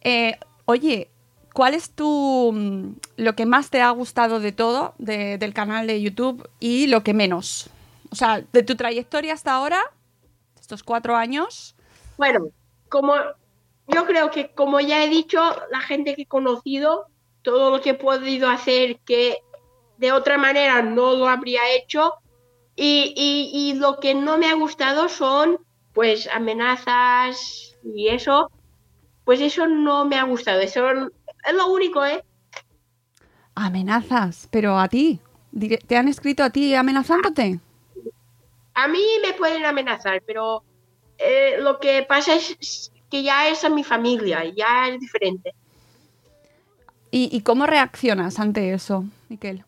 Eh, 0.00 0.36
oye, 0.64 1.10
¿cuál 1.52 1.74
es 1.74 1.90
tu 1.90 2.52
mm, 2.54 2.96
lo 3.16 3.34
que 3.34 3.46
más 3.46 3.68
te 3.70 3.80
ha 3.82 3.90
gustado 3.90 4.38
de 4.40 4.52
todo 4.52 4.94
de- 4.98 5.38
del 5.38 5.52
canal 5.52 5.86
de 5.88 6.00
YouTube 6.00 6.48
y 6.60 6.86
lo 6.86 7.02
que 7.02 7.14
menos? 7.14 7.68
O 8.10 8.14
sea, 8.16 8.42
de 8.52 8.62
tu 8.62 8.74
trayectoria 8.76 9.34
hasta 9.34 9.52
ahora, 9.52 9.80
estos 10.60 10.82
cuatro 10.82 11.16
años. 11.16 11.74
Bueno, 12.16 12.48
como 12.88 13.14
yo 13.86 14.06
creo 14.06 14.30
que 14.30 14.50
como 14.52 14.80
ya 14.80 15.04
he 15.04 15.08
dicho, 15.08 15.40
la 15.70 15.80
gente 15.80 16.14
que 16.14 16.22
he 16.22 16.26
conocido, 16.26 17.06
todo 17.42 17.70
lo 17.70 17.80
que 17.80 17.90
he 17.90 17.94
podido 17.94 18.48
hacer 18.48 18.98
que 19.00 19.38
de 19.98 20.12
otra 20.12 20.38
manera 20.38 20.82
no 20.82 21.14
lo 21.14 21.28
habría 21.28 21.60
hecho. 21.74 22.14
Y, 22.76 23.12
y- 23.16 23.50
y 23.70 23.74
lo 23.74 23.98
que 23.98 24.14
no 24.14 24.38
me 24.38 24.46
ha 24.48 24.54
gustado 24.54 25.08
son 25.08 25.58
pues 25.92 26.28
amenazas 26.32 27.76
y 27.82 28.08
eso. 28.08 28.50
Pues 29.24 29.40
eso 29.40 29.66
no 29.66 30.04
me 30.04 30.16
ha 30.16 30.22
gustado. 30.24 30.60
Eso 30.60 30.88
es 30.90 31.54
lo 31.54 31.66
único, 31.72 32.04
¿eh? 32.04 32.22
Amenazas, 33.54 34.48
pero 34.50 34.78
a 34.78 34.88
ti. 34.88 35.20
¿Te 35.86 35.96
han 35.96 36.08
escrito 36.08 36.44
a 36.44 36.50
ti 36.50 36.74
amenazándote? 36.74 37.60
A 38.78 38.86
mí 38.86 39.02
me 39.26 39.32
pueden 39.32 39.64
amenazar, 39.64 40.22
pero 40.24 40.62
eh, 41.18 41.56
lo 41.58 41.80
que 41.80 42.04
pasa 42.08 42.36
es 42.36 42.92
que 43.10 43.24
ya 43.24 43.48
es 43.48 43.64
a 43.64 43.68
mi 43.68 43.82
familia, 43.82 44.44
ya 44.56 44.88
es 44.88 45.00
diferente. 45.00 45.52
¿Y, 47.10 47.28
y 47.36 47.40
cómo 47.40 47.66
reaccionas 47.66 48.38
ante 48.38 48.72
eso, 48.72 49.04
Miquel? 49.28 49.64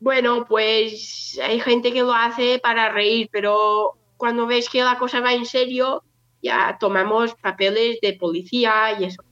Bueno, 0.00 0.46
pues 0.46 1.38
hay 1.42 1.60
gente 1.60 1.92
que 1.92 2.00
lo 2.00 2.14
hace 2.14 2.58
para 2.58 2.90
reír, 2.90 3.28
pero 3.30 3.98
cuando 4.16 4.46
ves 4.46 4.70
que 4.70 4.82
la 4.82 4.96
cosa 4.96 5.20
va 5.20 5.34
en 5.34 5.44
serio, 5.44 6.04
ya 6.42 6.78
tomamos 6.80 7.34
papeles 7.34 7.98
de 8.00 8.14
policía 8.14 8.98
y 8.98 9.04
eso. 9.04 9.22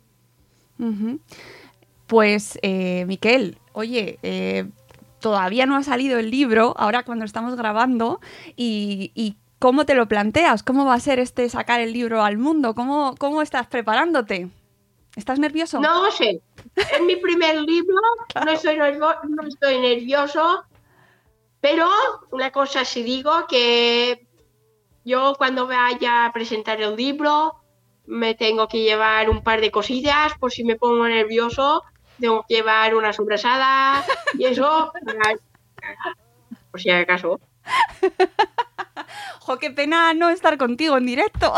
Pues, 2.07 2.59
eh, 2.61 3.07
Miquel, 3.07 3.57
oye, 3.73 4.19
eh, 4.23 4.67
todavía 5.25 5.65
no 5.65 5.75
ha 5.77 5.83
salido 5.83 6.19
el 6.19 6.31
libro, 6.31 6.75
ahora 6.77 7.03
cuando 7.03 7.25
estamos 7.25 7.57
grabando, 7.57 8.21
y, 8.57 9.11
y 9.15 9.37
¿cómo 9.59 9.87
te 9.87 9.95
lo 9.95 10.07
planteas? 10.07 10.63
¿Cómo 10.63 10.85
va 10.85 10.93
a 10.93 11.01
ser 11.01 11.19
este 11.19 11.49
sacar 11.49 11.81
el 11.81 11.95
libro 11.95 12.23
al 12.23 12.37
mundo? 12.37 12.75
¿Cómo, 12.75 13.15
cómo 13.19 13.41
estás 13.41 13.67
preparándote? 13.67 14.51
¿Estás 15.17 15.39
nervioso? 15.39 15.81
No 15.81 16.05
lo 16.05 16.11
sé. 16.11 16.43
Es 16.77 17.01
mi 17.07 17.17
primer 17.17 17.59
libro, 17.63 17.97
no, 18.45 18.51
estoy 18.53 18.77
nervio- 18.77 19.17
no 19.31 19.49
estoy 19.49 19.79
nervioso, 19.79 20.65
pero 21.63 21.89
una 22.31 22.51
cosa 22.51 22.85
sí 22.85 23.03
digo 23.03 23.47
que 23.49 24.27
yo 25.07 25.35
cuando 25.39 25.67
vaya 25.67 26.27
a 26.27 26.33
presentar 26.35 26.83
el 26.83 26.97
libro 26.97 27.55
me 28.07 28.35
tengo 28.35 28.69
que 28.69 28.83
llevar 28.83 29.31
un 29.31 29.43
par 29.43 29.63
de 29.63 29.71
cosillas 29.71 30.35
por 30.39 30.53
si 30.53 30.65
me 30.65 30.77
pongo 30.77 31.09
nervioso, 31.09 31.83
tengo 32.21 32.45
que 32.49 32.55
llevar 32.57 32.95
una 32.95 33.13
sobrasada 33.13 34.05
y 34.39 34.45
eso, 34.47 34.93
para- 35.05 35.37
por 36.71 36.81
si 36.81 36.91
acaso. 36.91 37.41
Jo, 39.41 39.59
qué 39.59 39.71
pena 39.71 40.15
no 40.15 40.31
estar 40.31 40.57
contigo 40.57 40.97
en 40.97 41.05
directo. 41.07 41.53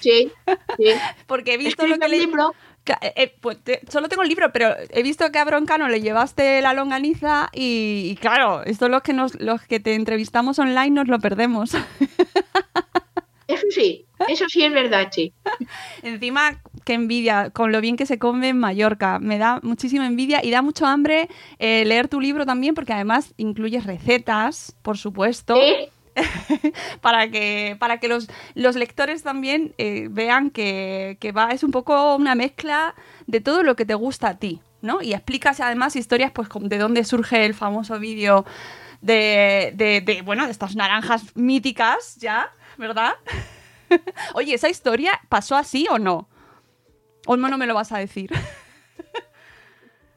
Sí, 0.00 0.32
sí. 0.76 0.92
Porque 1.26 1.54
he 1.54 1.56
visto 1.56 1.86
lo 1.86 1.98
que 1.98 2.08
le... 2.08 2.18
libro. 2.18 2.52
Eh, 3.00 3.12
eh, 3.16 3.34
pues 3.40 3.62
te- 3.62 3.80
solo 3.88 4.08
tengo 4.08 4.22
el 4.22 4.28
libro, 4.28 4.50
pero 4.52 4.74
he 4.90 5.02
visto 5.02 5.30
que 5.30 5.38
a 5.38 5.44
Broncano 5.44 5.88
le 5.88 6.00
llevaste 6.00 6.60
la 6.62 6.72
longaniza 6.72 7.48
y, 7.52 8.08
y 8.12 8.16
claro, 8.16 8.62
esto 8.64 8.88
los 8.88 9.02
que 9.02 9.12
nos, 9.12 9.38
los 9.40 9.62
que 9.62 9.78
te 9.78 9.94
entrevistamos 9.94 10.58
online 10.58 10.90
nos 10.90 11.06
lo 11.08 11.18
perdemos. 11.20 11.72
Eso 13.46 13.66
sí, 13.70 14.04
eso 14.28 14.44
sí 14.46 14.62
es 14.62 14.70
verdad, 14.72 15.08
sí. 15.10 15.32
Encima, 16.02 16.60
qué 16.84 16.94
envidia 16.94 17.50
con 17.50 17.72
lo 17.72 17.80
bien 17.80 17.96
que 17.96 18.06
se 18.06 18.18
come 18.18 18.48
en 18.48 18.58
Mallorca. 18.58 19.18
Me 19.18 19.38
da 19.38 19.60
muchísima 19.62 20.06
envidia 20.06 20.44
y 20.44 20.50
da 20.50 20.62
mucho 20.62 20.86
hambre 20.86 21.28
eh, 21.58 21.84
leer 21.84 22.08
tu 22.08 22.20
libro 22.20 22.46
también, 22.46 22.74
porque 22.74 22.92
además 22.92 23.34
incluyes 23.36 23.84
recetas, 23.84 24.76
por 24.82 24.98
supuesto, 24.98 25.54
Sí, 25.54 25.90
para 27.00 27.30
que, 27.30 27.76
para 27.78 27.98
que 27.98 28.08
los, 28.08 28.28
los 28.54 28.76
lectores 28.76 29.22
también 29.22 29.74
eh, 29.78 30.08
vean 30.10 30.50
que, 30.50 31.16
que 31.20 31.32
va, 31.32 31.50
es 31.50 31.62
un 31.62 31.70
poco 31.70 32.16
una 32.16 32.34
mezcla 32.34 32.94
de 33.26 33.40
todo 33.40 33.62
lo 33.62 33.76
que 33.76 33.84
te 33.84 33.94
gusta 33.94 34.28
a 34.28 34.38
ti, 34.38 34.60
¿no? 34.82 35.02
Y 35.02 35.12
explicas 35.14 35.60
además 35.60 35.96
historias, 35.96 36.32
pues, 36.32 36.48
de 36.60 36.78
dónde 36.78 37.04
surge 37.04 37.44
el 37.44 37.54
famoso 37.54 37.98
vídeo 37.98 38.44
de, 39.00 39.72
de, 39.74 40.00
de, 40.00 40.22
bueno, 40.22 40.44
de 40.44 40.52
estas 40.52 40.74
naranjas 40.76 41.36
míticas, 41.36 42.16
ya, 42.16 42.50
¿verdad? 42.76 43.14
Oye, 44.34 44.54
¿esa 44.54 44.68
historia 44.68 45.20
pasó 45.28 45.56
así 45.56 45.86
o 45.90 45.98
no? 45.98 46.28
¿O 47.26 47.36
no, 47.36 47.58
me 47.58 47.66
lo 47.66 47.74
vas 47.74 47.92
a 47.92 47.98
decir? 47.98 48.30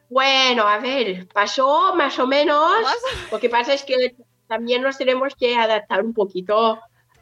Bueno, 0.10 0.68
a 0.68 0.78
ver, 0.80 1.28
pasó 1.30 1.96
más 1.96 2.20
o 2.20 2.28
menos. 2.28 2.84
Lo 3.32 3.40
que 3.40 3.50
pasa 3.50 3.74
es 3.74 3.84
que 3.84 4.16
también 4.48 4.82
nos 4.82 4.98
tenemos 4.98 5.36
que 5.36 5.56
adaptar 5.56 6.04
un 6.04 6.14
poquito 6.14 6.80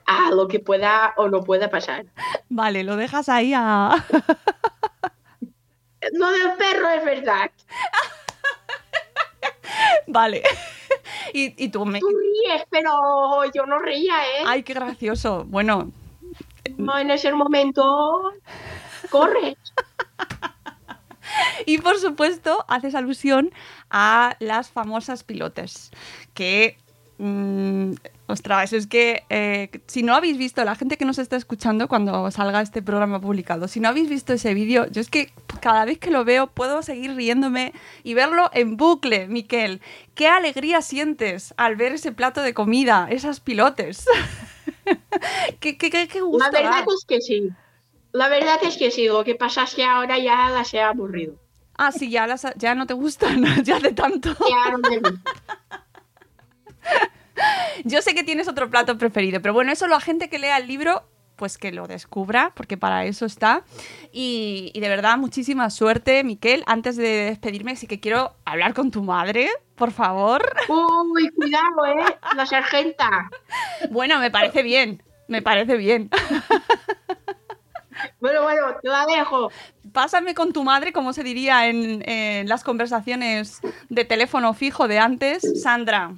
a 0.08 0.32
lo 0.32 0.48
que 0.48 0.60
pueda 0.60 1.14
o 1.18 1.28
no 1.28 1.44
pueda 1.44 1.70
pasar. 1.70 2.08
Vale, 2.50 2.84
lo 2.84 2.96
dejas 2.96 3.30
ahí 3.30 3.54
a... 3.56 4.04
Lo 6.14 6.32
del 6.32 6.54
perro 6.58 6.90
es 6.90 7.06
verdad. 7.06 7.52
vale. 10.08 10.42
y, 11.34 11.64
y 11.64 11.70
tú 11.70 11.86
me... 11.86 12.00
Tú 12.00 12.08
ríes, 12.08 12.64
pero 12.72 12.92
yo 13.54 13.68
no 13.68 13.78
reía, 13.78 14.16
¿eh? 14.26 14.44
Ay, 14.48 14.64
qué 14.64 14.74
gracioso. 14.74 15.46
Bueno, 15.46 15.92
No, 16.78 16.98
en 16.98 17.12
ese 17.12 17.32
momento 17.34 18.32
corre. 19.10 19.58
Y 21.66 21.78
por 21.80 22.00
supuesto, 22.00 22.66
haces 22.68 22.96
alusión 22.96 23.52
a 23.90 24.36
las 24.40 24.70
famosas 24.70 25.24
pilotes. 25.24 25.92
Que. 26.34 26.78
mm, 27.18 27.94
ostras, 28.28 28.74
es 28.74 28.88
que 28.88 29.24
eh, 29.30 29.70
si 29.88 30.04
no 30.04 30.16
habéis 30.16 30.38
visto, 30.38 30.64
la 30.64 30.76
gente 30.76 30.98
que 30.98 31.06
nos 31.06 31.18
está 31.18 31.36
escuchando 31.36 31.88
cuando 31.88 32.30
salga 32.32 32.62
este 32.62 32.82
programa 32.82 33.20
publicado, 33.20 33.68
si 33.68 33.80
no 33.80 33.90
habéis 33.90 34.10
visto 34.10 34.34
ese 34.34 34.54
vídeo, 34.54 34.86
yo 34.92 35.02
es 35.02 35.10
que 35.10 35.32
cada 35.62 35.84
vez 35.86 35.98
que 35.98 36.12
lo 36.12 36.24
veo 36.26 36.48
puedo 36.48 36.82
seguir 36.82 37.16
riéndome 37.16 37.74
y 38.04 38.14
verlo 38.14 38.50
en 38.54 38.78
bucle, 38.78 39.28
Miquel. 39.28 39.82
¿Qué 40.16 40.28
alegría 40.28 40.82
sientes 40.82 41.54
al 41.58 41.76
ver 41.76 41.94
ese 41.94 42.12
plato 42.12 42.42
de 42.42 42.54
comida, 42.54 43.08
esas 43.10 43.40
pilotes? 43.40 44.06
¿Qué, 45.60 45.78
qué, 45.78 45.90
qué, 45.90 46.08
qué 46.08 46.22
gusto 46.22 46.44
La 46.44 46.50
verdad 46.52 46.86
da? 46.86 46.94
es 46.96 47.06
que 47.06 47.22
sí. 47.22 47.50
La 48.12 48.28
verdad 48.30 48.58
es 48.64 48.78
que 48.78 48.92
sí. 48.92 49.08
Lo 49.08 49.24
que 49.24 49.36
pasa 49.36 49.64
es 49.64 49.76
que 49.76 49.84
ahora 49.84 50.18
ya 50.18 50.50
las 50.50 50.74
he 50.74 50.82
aburrido. 50.82 51.36
Ah, 51.78 51.92
sí, 51.92 52.10
ya, 52.10 52.28
las- 52.28 52.48
ya 52.58 52.76
no 52.76 52.86
te 52.88 52.94
gustan, 52.94 53.44
ya 53.64 53.80
de 53.80 53.92
tanto. 53.94 54.36
Ya 54.50 54.72
no 54.72 54.80
me. 54.80 55.00
Yo 57.86 58.02
sé 58.02 58.14
que 58.14 58.24
tienes 58.24 58.48
otro 58.48 58.70
plato 58.70 58.98
preferido, 58.98 59.42
pero 59.42 59.54
bueno, 59.54 59.72
eso 59.72 59.88
la 59.88 60.02
gente 60.02 60.30
que 60.30 60.40
lea 60.40 60.58
el 60.58 60.68
libro, 60.68 61.04
pues 61.40 61.58
que 61.58 61.72
lo 61.72 61.88
descubra, 61.88 62.52
porque 62.54 62.76
para 62.76 63.06
eso 63.06 63.26
está. 63.26 63.64
Y, 64.12 64.72
y 64.74 64.82
de 64.82 64.90
verdad, 64.90 65.18
muchísima 65.18 65.70
suerte, 65.70 66.26
Miquel. 66.26 66.64
Antes 66.68 66.98
de 66.98 67.08
despedirme, 67.30 67.78
sí 67.78 67.88
que 67.88 68.02
quiero 68.02 68.34
hablar 68.44 68.74
con 68.74 68.92
tu 68.92 69.02
madre, 69.02 69.50
por 69.76 69.92
favor. 69.92 70.42
Uy, 70.68 71.30
cuidado, 71.30 71.86
¿eh? 71.88 72.18
La 72.36 72.46
sargenta. 72.46 73.10
Bueno, 73.90 74.20
me 74.20 74.30
parece 74.30 74.62
bien, 74.62 75.02
me 75.30 75.42
parece 75.42 75.78
bien. 75.78 76.10
Bueno, 78.22 78.44
bueno, 78.44 78.62
te 78.82 78.88
la 78.88 79.06
dejo. 79.06 79.52
Pásame 79.92 80.34
con 80.34 80.54
tu 80.54 80.64
madre, 80.64 80.94
como 80.94 81.12
se 81.12 81.22
diría 81.22 81.68
en, 81.68 82.02
en 82.08 82.48
las 82.48 82.64
conversaciones 82.64 83.60
de 83.90 84.06
teléfono 84.06 84.54
fijo 84.54 84.88
de 84.88 85.00
antes. 85.00 85.62
Sandra, 85.62 86.14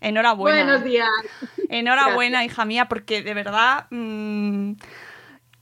enhorabuena. 0.00 0.64
Buenos 0.64 0.84
días. 0.84 1.08
Enhorabuena, 1.68 2.44
hija 2.44 2.64
mía, 2.64 2.88
porque 2.88 3.22
de 3.22 3.34
verdad, 3.34 3.86
mm, 3.90 4.72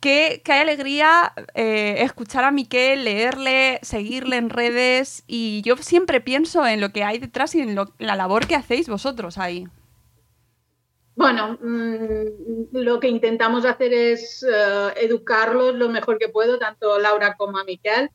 qué, 0.00 0.40
qué 0.44 0.52
alegría 0.52 1.32
eh, 1.54 1.96
escuchar 1.98 2.44
a 2.44 2.50
Miquel, 2.50 3.04
leerle, 3.04 3.78
seguirle 3.82 4.36
en 4.36 4.50
redes. 4.50 5.24
Y 5.26 5.62
yo 5.62 5.76
siempre 5.76 6.20
pienso 6.20 6.66
en 6.66 6.80
lo 6.80 6.90
que 6.90 7.04
hay 7.04 7.18
detrás 7.18 7.54
y 7.54 7.60
en 7.60 7.74
lo- 7.74 7.92
la 7.98 8.16
labor 8.16 8.46
que 8.46 8.54
hacéis 8.54 8.88
vosotros 8.88 9.38
ahí. 9.38 9.66
Bueno, 11.14 11.58
mm, 11.60 12.68
lo 12.72 13.00
que 13.00 13.08
intentamos 13.08 13.64
hacer 13.64 13.92
es 13.92 14.44
eh, 14.48 14.92
educarlos 15.02 15.74
lo 15.74 15.88
mejor 15.88 16.16
que 16.18 16.28
puedo, 16.28 16.58
tanto 16.58 16.98
Laura 17.00 17.34
como 17.36 17.58
a 17.58 17.64
Miquel, 17.64 18.08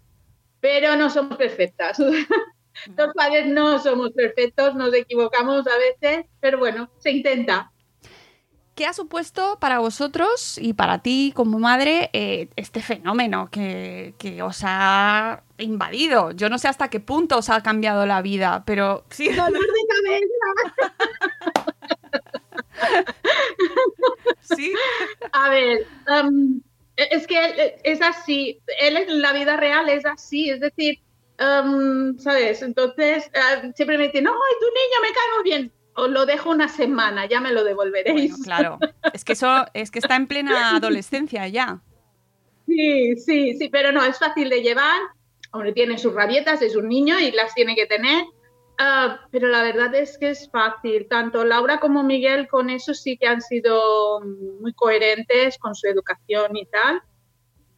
pero 0.62 0.96
no 0.96 1.10
somos 1.10 1.38
perfectas. 1.38 1.98
Los 2.98 3.14
padres 3.14 3.48
no 3.48 3.80
somos 3.80 4.12
perfectos, 4.12 4.76
nos 4.76 4.94
equivocamos 4.94 5.66
a 5.68 5.78
veces, 5.78 6.26
pero 6.40 6.58
bueno, 6.58 6.90
se 6.98 7.12
intenta. 7.12 7.72
¿Qué 8.76 8.88
ha 8.88 8.94
supuesto 8.94 9.60
para 9.60 9.78
vosotros 9.78 10.58
y 10.58 10.74
para 10.74 11.04
ti 11.04 11.32
como 11.36 11.60
madre 11.60 12.10
eh, 12.12 12.50
este 12.56 12.82
fenómeno 12.82 13.50
que, 13.52 14.16
que 14.18 14.42
os 14.42 14.62
ha 14.64 15.44
invadido? 15.60 16.32
Yo 16.32 16.50
no 16.50 16.58
sé 16.58 16.68
hasta 16.68 16.90
qué 16.90 17.00
punto 17.00 17.38
os 17.38 17.52
ha 17.52 17.62
cambiado 17.62 18.08
la 18.08 18.24
vida, 18.24 18.64
pero 18.66 19.06
sí. 19.12 19.32
¡Dolor 19.32 19.62
de 19.62 19.82
cabeza! 19.94 20.74
sí. 24.56 24.74
A 25.34 25.50
ver, 25.50 25.86
em, 26.08 26.60
es 26.96 27.28
que 27.28 27.80
es 27.84 28.02
así, 28.02 28.60
él 28.80 28.98
en 28.98 29.22
la 29.22 29.34
vida 29.34 29.56
real 29.56 29.88
es 29.90 30.04
así, 30.06 30.50
es 30.50 30.60
decir, 30.60 31.00
¿sabes? 31.38 32.62
Entonces 32.62 33.30
eh, 33.34 33.72
siempre 33.76 33.98
me 33.98 34.06
dicen, 34.06 34.28
¡ay, 34.28 34.34
tu 34.60 34.66
niño 34.66 35.02
me 35.02 35.08
cae 35.08 35.36
muy 35.36 35.44
bien! 35.44 35.74
Os 35.96 36.10
lo 36.10 36.26
dejo 36.26 36.50
una 36.50 36.70
semana, 36.70 37.28
ya 37.28 37.40
me 37.40 37.52
lo 37.52 37.64
devolveréis. 37.64 38.32
Bueno, 38.32 38.44
claro. 38.44 38.80
Es 39.14 39.24
que 39.24 39.34
eso 39.34 39.66
es 39.74 39.92
que 39.92 40.00
está 40.00 40.16
en 40.16 40.28
plena 40.28 40.76
adolescencia 40.76 41.48
ya. 41.48 41.82
Sí, 42.66 43.16
sí, 43.18 43.54
sí, 43.58 43.70
pero 43.70 43.92
no, 43.92 44.04
es 44.04 44.18
fácil 44.18 44.50
de 44.50 44.62
llevar. 44.62 45.02
Hombre, 45.52 45.74
tiene 45.74 46.00
sus 46.00 46.14
rabietas, 46.14 46.62
es 46.64 46.76
un 46.76 46.88
niño 46.88 47.20
y 47.20 47.32
las 47.32 47.54
tiene 47.54 47.76
que 47.76 47.86
tener. 47.86 48.26
Ah, 48.80 49.20
pero 49.30 49.50
la 49.50 49.62
verdad 49.62 49.94
es 49.94 50.18
que 50.18 50.32
es 50.32 50.50
fácil. 50.52 51.08
Tanto 51.08 51.46
Laura 51.46 51.80
como 51.80 52.04
Miguel 52.04 52.48
con 52.48 52.72
eso 52.72 52.96
sí 52.96 53.18
que 53.18 53.28
han 53.28 53.42
sido 53.42 54.22
muy 54.22 54.74
coherentes 54.74 55.60
con 55.60 55.76
su 55.76 55.88
educación 55.88 56.58
y 56.58 56.66
tal. 56.66 57.02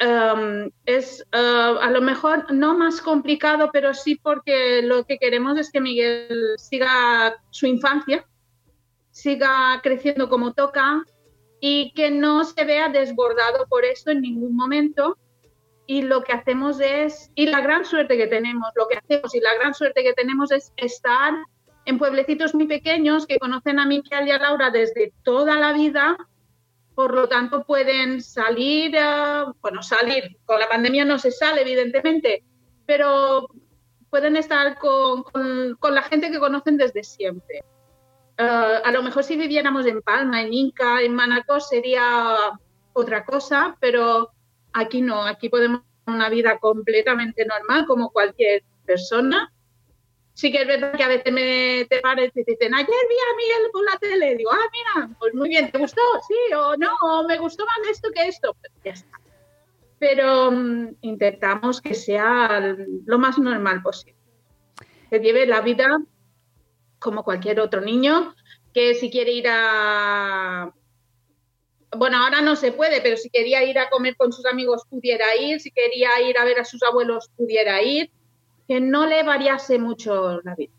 Um, 0.02 0.72
es 0.86 1.26
ah, 1.32 1.78
a 1.82 1.90
lo 1.90 2.02
mejor 2.02 2.52
no 2.52 2.78
más 2.78 3.00
complicado, 3.00 3.70
pero 3.72 3.94
sí 3.94 4.16
porque 4.16 4.82
lo 4.82 5.06
que 5.06 5.18
queremos 5.18 5.58
es 5.58 5.72
que 5.72 5.80
Miguel 5.80 6.56
siga 6.58 7.42
su 7.50 7.66
infancia, 7.66 8.26
siga 9.12 9.80
creciendo 9.82 10.28
como 10.28 10.54
toca 10.54 11.02
y 11.62 11.94
que 11.94 12.12
no 12.12 12.44
se 12.44 12.66
vea 12.66 12.90
desbordado 12.90 13.68
por 13.70 13.86
esto 13.86 14.12
en 14.12 14.22
ningún 14.22 14.56
momento. 14.56 15.18
Y 15.88 16.02
lo 16.02 16.24
que 16.24 16.34
hacemos 16.34 16.82
es, 16.82 17.32
y 17.36 17.46
la 17.46 17.62
gran 17.62 17.86
suerte 17.86 18.18
que 18.18 18.28
tenemos, 18.28 18.70
lo 18.76 18.88
que 18.88 18.98
hacemos 18.98 19.34
y 19.34 19.40
la 19.40 19.54
gran 19.54 19.74
suerte 19.74 20.04
que 20.04 20.14
tenemos 20.14 20.52
es 20.52 20.74
estar 20.76 21.34
en 21.86 21.98
pueblecitos 21.98 22.54
muy 22.54 22.68
pequeños 22.68 23.26
que 23.28 23.40
conocen 23.40 23.80
a 23.80 23.86
Miquel 23.86 24.28
y 24.28 24.32
a 24.32 24.40
Laura 24.40 24.72
desde 24.72 25.14
toda 25.24 25.58
la 25.58 25.72
vida, 25.72 26.18
por 26.96 27.14
lo 27.14 27.28
tanto 27.28 27.64
pueden 27.66 28.22
salir, 28.22 28.96
eh, 28.96 29.44
bueno, 29.62 29.84
salir, 29.84 30.38
con 30.46 30.60
la 30.60 30.70
pandemia 30.70 31.06
no 31.06 31.20
se 31.20 31.32
sale 31.32 31.62
evidentemente, 31.62 32.44
pero 32.86 33.48
pueden 34.10 34.38
estar 34.38 34.78
con, 34.80 35.24
con- 35.24 35.96
la 35.96 36.04
gente 36.04 36.32
que 36.32 36.40
conocen 36.40 36.78
desde 36.78 37.04
siempre. 37.04 37.64
Eh, 38.38 38.80
a 38.84 38.92
lo 38.92 39.04
mejor 39.04 39.24
si 39.24 39.36
viviéramos 39.36 39.86
en 39.86 40.02
Palma, 40.02 40.42
en 40.42 40.54
Inca, 40.54 41.02
en 41.02 41.14
Manacor 41.14 41.62
sería 41.62 42.38
otra 42.94 43.26
cosa, 43.26 43.76
pero 43.80 44.32
Aquí 44.78 45.02
no, 45.02 45.24
aquí 45.24 45.48
podemos 45.48 45.84
una 46.06 46.28
vida 46.28 46.58
completamente 46.60 47.46
normal 47.46 47.86
como 47.88 48.10
cualquier 48.10 48.64
persona. 48.86 49.50
Sí 50.36 50.52
que 50.52 50.62
es 50.62 50.68
verdad 50.68 50.92
que 50.98 51.04
a 51.04 51.08
veces 51.08 51.32
me 51.32 51.88
te 51.90 52.02
pares 52.02 52.30
y 52.36 52.44
dicen, 52.44 52.76
ayer 52.76 52.88
vi 52.88 53.16
a 53.16 53.38
Miguel 53.38 53.72
por 53.72 53.86
la 53.86 53.98
tele. 53.98 54.36
Digo, 54.36 54.52
ah, 54.52 54.70
mira, 54.74 55.10
pues 55.18 55.34
muy 55.34 55.48
bien, 55.48 55.72
¿te 55.72 55.78
gustó? 55.78 56.02
Sí, 56.28 56.54
o 56.54 56.76
no, 56.76 56.94
o 57.04 57.24
me 57.26 57.38
gustó 57.38 57.66
más 57.66 57.90
esto 57.90 58.10
que 58.14 58.28
esto. 58.28 58.54
Pues 58.60 58.74
ya 58.84 58.92
está. 58.92 59.18
Pero 59.98 60.52
mm, 60.52 60.98
intentamos 61.02 61.80
que 61.80 61.94
sea 61.94 62.76
lo 63.06 63.18
más 63.18 63.40
normal 63.40 63.82
posible. 63.82 64.20
Que 65.10 65.20
lleve 65.20 65.46
la 65.46 65.62
vida 65.62 66.00
como 67.00 67.24
cualquier 67.24 67.62
otro 67.62 67.80
niño, 67.80 68.36
que 68.74 68.94
si 68.94 69.10
quiere 69.10 69.32
ir 69.32 69.46
a... 69.48 70.74
Bueno, 71.96 72.18
ahora 72.18 72.42
no 72.42 72.58
se 72.58 72.74
puede, 72.74 73.00
pero 73.00 73.16
si 73.16 73.30
quería 73.30 73.64
ir 73.64 73.80
a 73.80 73.90
comer 73.90 74.18
con 74.18 74.34
sus 74.34 74.46
amigos 74.46 74.84
pudiera 74.90 75.34
ir, 75.38 75.62
si 75.62 75.72
quería 75.72 76.22
ir 76.28 76.38
a 76.38 76.44
ver 76.44 76.60
a 76.60 76.66
sus 76.66 76.84
abuelos 76.84 77.30
pudiera 77.38 77.82
ir, 77.82 78.12
que 78.68 78.80
no 78.80 79.06
le 79.06 79.24
variase 79.24 79.80
mucho 79.80 80.42
la 80.44 80.56
vida. 80.56 80.74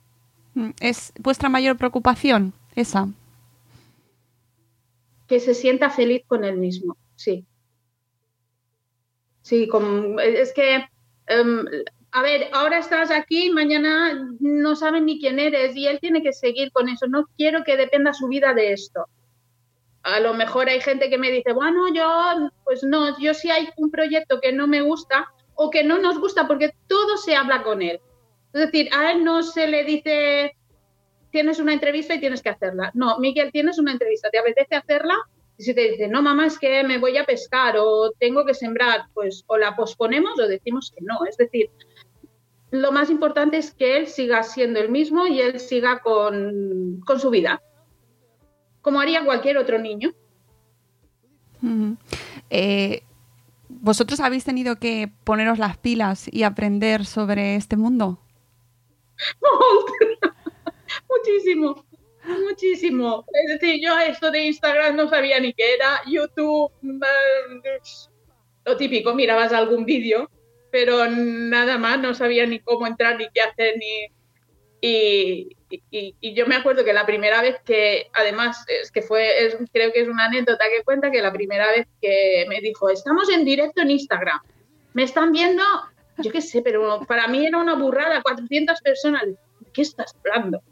Mm, 0.55 0.71
¿Es 0.81 1.13
vuestra 1.19 1.49
mayor 1.49 1.77
preocupación 1.77 2.53
esa? 2.75 3.09
Que 5.27 5.41
se 5.41 5.55
sienta 5.55 5.91
feliz 5.91 6.23
con 6.27 6.45
él 6.45 6.57
mismo, 6.57 6.97
sí. 7.15 7.45
Sí, 9.43 9.69
como, 9.69 10.19
es 10.19 10.53
que, 10.53 10.85
em, 11.27 11.65
a 12.11 12.23
ver, 12.23 12.49
ahora 12.53 12.79
estás 12.79 13.11
aquí, 13.11 13.51
mañana 13.51 14.29
no 14.41 14.75
saben 14.75 15.07
ni 15.07 15.21
quién 15.21 15.39
eres 15.39 15.77
y 15.77 15.87
él 15.87 16.01
tiene 16.01 16.23
que 16.23 16.33
seguir 16.33 16.73
con 16.73 16.89
eso. 16.89 17.07
No 17.07 17.27
quiero 17.37 17.63
que 17.63 17.77
dependa 17.77 18.13
su 18.13 18.27
vida 18.27 18.55
de 18.55 18.73
esto. 18.73 19.07
A 20.03 20.21
lo 20.21 20.35
mejor 20.35 20.69
hay 20.69 20.81
gente 20.81 21.11
que 21.11 21.19
me 21.19 21.31
dice, 21.31 21.53
bueno, 21.53 21.93
yo, 21.95 22.51
pues 22.65 22.83
no, 22.83 23.19
yo 23.21 23.35
si 23.35 23.51
hay 23.51 23.69
un 23.77 23.91
proyecto 23.91 24.41
que 24.41 24.53
no 24.53 24.67
me 24.67 24.81
gusta 24.81 25.29
o 25.57 25.71
que 25.71 25.83
no 25.83 25.99
nos 25.99 26.21
gusta, 26.21 26.47
porque 26.47 26.73
todo 26.87 27.17
se 27.17 27.35
habla 27.35 27.63
con 27.63 27.83
él. 27.83 28.01
Es 28.53 28.61
decir, 28.61 28.89
a 28.93 29.11
él 29.11 29.25
no 29.25 29.43
se 29.43 29.67
le 29.67 29.85
dice, 29.85 30.57
tienes 31.31 31.59
una 31.59 31.73
entrevista 31.73 32.15
y 32.15 32.21
tienes 32.21 32.43
que 32.43 32.51
hacerla. 32.51 32.91
No, 32.95 33.19
Miguel, 33.19 33.51
tienes 33.53 33.79
una 33.79 33.93
entrevista, 33.93 34.31
¿te 34.31 34.39
apetece 34.39 34.77
hacerla? 34.77 35.15
Y 35.59 35.65
si 35.65 35.75
te 35.75 35.91
dice, 35.91 36.09
no, 36.09 36.23
mamá, 36.23 36.47
es 36.47 36.59
que 36.59 36.85
me 36.85 36.99
voy 36.99 37.17
a 37.17 37.25
pescar 37.25 37.77
o 37.79 38.13
tengo 38.19 38.45
que 38.45 38.55
sembrar, 38.55 39.07
pues 39.15 39.45
o 39.47 39.57
la 39.57 39.75
posponemos 39.75 40.39
o 40.39 40.47
decimos 40.47 40.93
que 40.95 41.03
no. 41.03 41.25
Es 41.27 41.37
decir, 41.37 41.71
lo 42.71 42.93
más 42.93 43.11
importante 43.11 43.57
es 43.57 43.75
que 43.75 43.97
él 43.97 44.07
siga 44.07 44.43
siendo 44.43 44.81
el 44.81 44.91
mismo 44.91 45.27
y 45.27 45.41
él 45.41 45.59
siga 45.61 46.01
con, 46.01 47.01
con 47.07 47.21
su 47.21 47.31
vida, 47.31 47.63
como 48.83 49.01
haría 49.01 49.25
cualquier 49.25 49.57
otro 49.57 49.79
niño. 49.79 50.13
¿Vosotros 53.87 54.19
habéis 54.19 54.43
tenido 54.43 54.81
que 54.81 55.13
poneros 55.23 55.61
las 55.61 55.79
pilas 55.79 56.27
y 56.33 56.43
aprender 56.43 57.07
sobre 57.07 57.55
este 57.55 57.77
mundo? 57.77 58.19
muchísimo, 61.09 61.87
muchísimo. 62.49 63.25
Es 63.33 63.61
decir, 63.61 63.81
yo 63.81 63.97
esto 63.97 64.33
de 64.33 64.47
Instagram 64.47 64.97
no 64.97 65.09
sabía 65.09 65.39
ni 65.39 65.53
qué 65.53 65.75
era, 65.75 66.01
YouTube, 66.05 66.73
mm, 66.83 67.01
lo 68.65 68.77
típico, 68.77 69.15
mirabas 69.15 69.53
algún 69.53 69.85
vídeo, 69.85 70.29
pero 70.73 71.07
nada 71.09 71.79
más, 71.79 72.01
no 72.01 72.13
sabía 72.13 72.45
ni 72.45 72.59
cómo 72.59 72.89
entrar, 72.89 73.17
ni 73.17 73.29
qué 73.33 73.41
hacer, 73.41 73.77
ni... 73.79 74.09
Y, 74.89 75.57
yo 76.35 76.47
me 76.47 76.55
acuerdo 76.55 76.85
que 76.85 76.93
la 76.93 77.07
primera 77.07 77.43
vez 77.43 77.57
que, 77.65 78.09
además, 78.13 78.65
es 78.69 78.93
que 78.93 79.03
fue, 79.03 79.29
creo 79.73 79.93
que 79.93 80.03
es 80.03 80.09
una 80.09 80.27
anécdota 80.27 80.65
que 80.69 80.85
cuenta 80.85 81.11
que 81.11 81.21
la 81.21 81.33
primera 81.33 81.67
vez 81.73 81.89
que 82.01 82.47
me 82.49 82.61
dijo, 82.61 82.89
estamos 82.89 83.29
en 83.31 83.45
directo 83.45 83.83
en 83.83 83.91
Instagram, 83.91 84.41
me 84.95 85.03
están 85.03 85.33
viendo, 85.33 85.65
yo 86.19 86.31
qué 86.31 86.41
sé, 86.41 86.63
pero 86.63 87.01
para 87.07 87.27
mí 87.27 87.47
era 87.47 87.59
una 87.59 87.75
burrada, 87.75 88.23
400 88.23 88.81
personas. 88.81 89.25
¿De 89.77 89.83
qué 89.83 89.83
estás 89.83 90.17
hablando? 90.25 90.63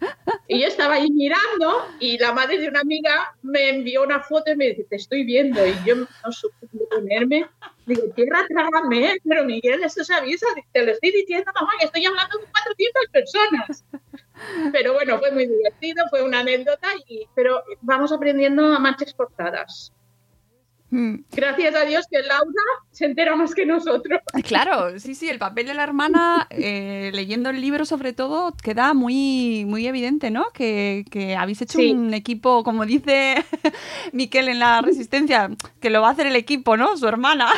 Y 0.48 0.60
yo 0.60 0.66
estaba 0.66 0.94
ahí 0.94 1.10
mirando 1.10 1.86
y 2.00 2.16
la 2.16 2.32
madre 2.32 2.58
de 2.58 2.68
una 2.68 2.80
amiga 2.80 3.36
me 3.42 3.68
envió 3.68 4.02
una 4.02 4.20
foto 4.20 4.50
y 4.50 4.56
me 4.56 4.68
dice, 4.68 4.84
te 4.84 4.96
estoy 4.96 5.24
viendo. 5.24 5.66
Y 5.66 5.74
yo 5.84 5.96
no 5.96 6.32
supe 6.32 6.66
ponerme. 6.90 7.46
Digo, 7.84 8.02
tierra, 8.14 8.46
trágame, 8.48 9.18
pero 9.28 9.44
Miguel, 9.44 9.84
esto 9.84 10.04
se 10.04 10.14
avisa, 10.14 10.46
te 10.72 10.86
lo 10.86 10.92
estoy 10.92 11.10
diciendo, 11.10 11.52
mamá, 11.54 11.72
que 11.78 11.86
estoy 11.86 12.06
hablando 12.06 12.38
con 12.38 12.48
400 12.50 13.02
personas. 13.12 13.84
Pero 14.72 14.94
bueno, 14.94 15.18
fue 15.18 15.30
muy 15.32 15.46
divertido, 15.46 16.04
fue 16.08 16.22
una 16.22 16.40
anécdota, 16.40 16.88
y, 17.06 17.28
pero 17.34 17.62
vamos 17.82 18.10
aprendiendo 18.10 18.64
a 18.74 18.78
marchas 18.78 19.14
forzadas. 19.14 19.92
Mm, 20.96 21.24
Gracias 21.32 21.74
a 21.74 21.84
Dios 21.84 22.06
que 22.08 22.22
Laura 22.22 22.62
se 22.92 23.06
entera 23.06 23.34
más 23.34 23.52
que 23.52 23.66
nosotros. 23.66 24.20
Claro, 24.46 24.96
sí, 25.00 25.16
sí, 25.16 25.28
el 25.28 25.40
papel 25.40 25.66
de 25.66 25.74
la 25.74 25.82
hermana, 25.82 26.46
eh, 26.50 27.10
leyendo 27.12 27.50
el 27.50 27.60
libro 27.60 27.84
sobre 27.84 28.12
todo, 28.12 28.54
queda 28.62 28.94
muy, 28.94 29.64
muy 29.66 29.88
evidente, 29.88 30.30
¿no? 30.30 30.46
Que, 30.54 31.04
que 31.10 31.34
habéis 31.34 31.62
hecho 31.62 31.78
Sí. 31.78 31.90
un 31.90 32.14
equipo, 32.14 32.62
como 32.62 32.86
dice 32.86 33.44
Miquel 34.12 34.48
en 34.48 34.60
la 34.60 34.82
Resistencia, 34.82 35.50
que 35.80 35.90
lo 35.90 36.00
va 36.00 36.08
a 36.08 36.12
hacer 36.12 36.28
el 36.28 36.36
equipo, 36.36 36.76
¿no? 36.76 36.96
Su 36.96 37.08
hermana. 37.08 37.48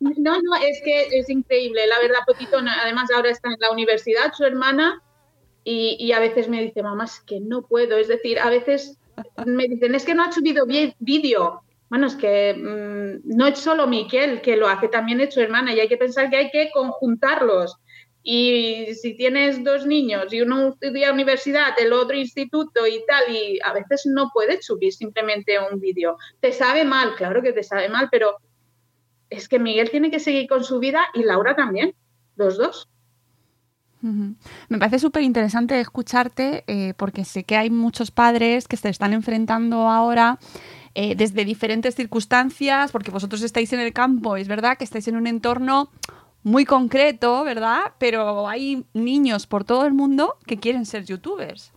No, 0.00 0.32
no, 0.42 0.54
es 0.56 0.80
que 0.82 1.02
es 1.18 1.28
increíble, 1.28 1.86
la 1.86 1.98
verdad, 2.00 2.20
Potito, 2.26 2.60
no- 2.62 2.70
además 2.82 3.08
ahora 3.14 3.30
está 3.30 3.50
en 3.50 3.60
la 3.60 3.70
universidad, 3.70 4.32
su 4.32 4.44
hermana, 4.44 5.00
y, 5.64 5.96
y 6.00 6.12
a 6.12 6.18
veces 6.18 6.48
me 6.48 6.60
dice, 6.62 6.82
mamá, 6.82 7.04
es 7.04 7.20
que 7.20 7.38
no 7.40 7.62
puedo, 7.62 7.96
es 7.98 8.08
decir, 8.08 8.40
a 8.40 8.48
veces 8.50 8.96
me 9.46 9.68
dicen, 9.68 9.94
es 9.94 10.04
que 10.04 10.14
no 10.14 10.24
ha 10.24 10.32
subido 10.32 10.66
vídeo. 10.98 11.62
Bueno, 11.88 12.06
es 12.06 12.14
que 12.16 12.54
mm, 12.54 13.36
no 13.36 13.46
es 13.46 13.58
solo 13.58 13.86
Miquel 13.86 14.40
que 14.40 14.56
lo 14.56 14.68
hace, 14.68 14.88
también 14.88 15.20
es 15.20 15.34
su 15.34 15.40
hermana, 15.40 15.74
y 15.74 15.80
hay 15.80 15.88
que 15.88 15.96
pensar 15.96 16.30
que 16.30 16.36
hay 16.36 16.50
que 16.50 16.70
conjuntarlos. 16.72 17.76
Y 18.22 18.94
si 18.94 19.16
tienes 19.16 19.64
dos 19.64 19.84
niños 19.84 20.32
y 20.32 20.40
uno 20.40 20.68
estudia 20.68 21.12
universidad, 21.12 21.74
el 21.78 21.92
otro 21.92 22.16
instituto 22.16 22.86
y 22.86 23.04
tal, 23.06 23.34
y 23.34 23.58
a 23.64 23.72
veces 23.72 24.02
no 24.06 24.30
puedes 24.32 24.64
subir 24.64 24.92
simplemente 24.92 25.58
un 25.58 25.80
vídeo. 25.80 26.16
Te 26.40 26.52
sabe 26.52 26.84
mal, 26.84 27.16
claro 27.16 27.42
que 27.42 27.52
te 27.52 27.64
sabe 27.64 27.88
mal, 27.88 28.08
pero 28.10 28.36
es 29.28 29.48
que 29.48 29.58
Miguel 29.58 29.90
tiene 29.90 30.10
que 30.10 30.20
seguir 30.20 30.48
con 30.48 30.62
su 30.62 30.78
vida 30.78 31.06
y 31.14 31.24
Laura 31.24 31.56
también, 31.56 31.94
los 32.36 32.56
dos. 32.56 32.88
Me 34.02 34.78
parece 34.78 34.98
súper 34.98 35.22
interesante 35.22 35.78
escucharte 35.78 36.64
eh, 36.66 36.92
porque 36.96 37.24
sé 37.24 37.44
que 37.44 37.56
hay 37.56 37.70
muchos 37.70 38.10
padres 38.10 38.66
que 38.66 38.76
se 38.76 38.88
están 38.88 39.12
enfrentando 39.12 39.88
ahora 39.88 40.38
eh, 40.94 41.14
desde 41.14 41.44
diferentes 41.44 41.94
circunstancias, 41.94 42.90
porque 42.90 43.12
vosotros 43.12 43.42
estáis 43.42 43.72
en 43.72 43.80
el 43.80 43.92
campo, 43.92 44.36
es 44.36 44.48
verdad 44.48 44.76
que 44.76 44.84
estáis 44.84 45.06
en 45.08 45.16
un 45.16 45.26
entorno 45.26 45.90
muy 46.42 46.64
concreto, 46.64 47.44
¿verdad? 47.44 47.92
Pero 47.98 48.48
hay 48.48 48.84
niños 48.92 49.46
por 49.46 49.64
todo 49.64 49.86
el 49.86 49.94
mundo 49.94 50.36
que 50.46 50.58
quieren 50.58 50.84
ser 50.84 51.04
youtubers. 51.04 51.72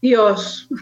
Dios. 0.00 0.68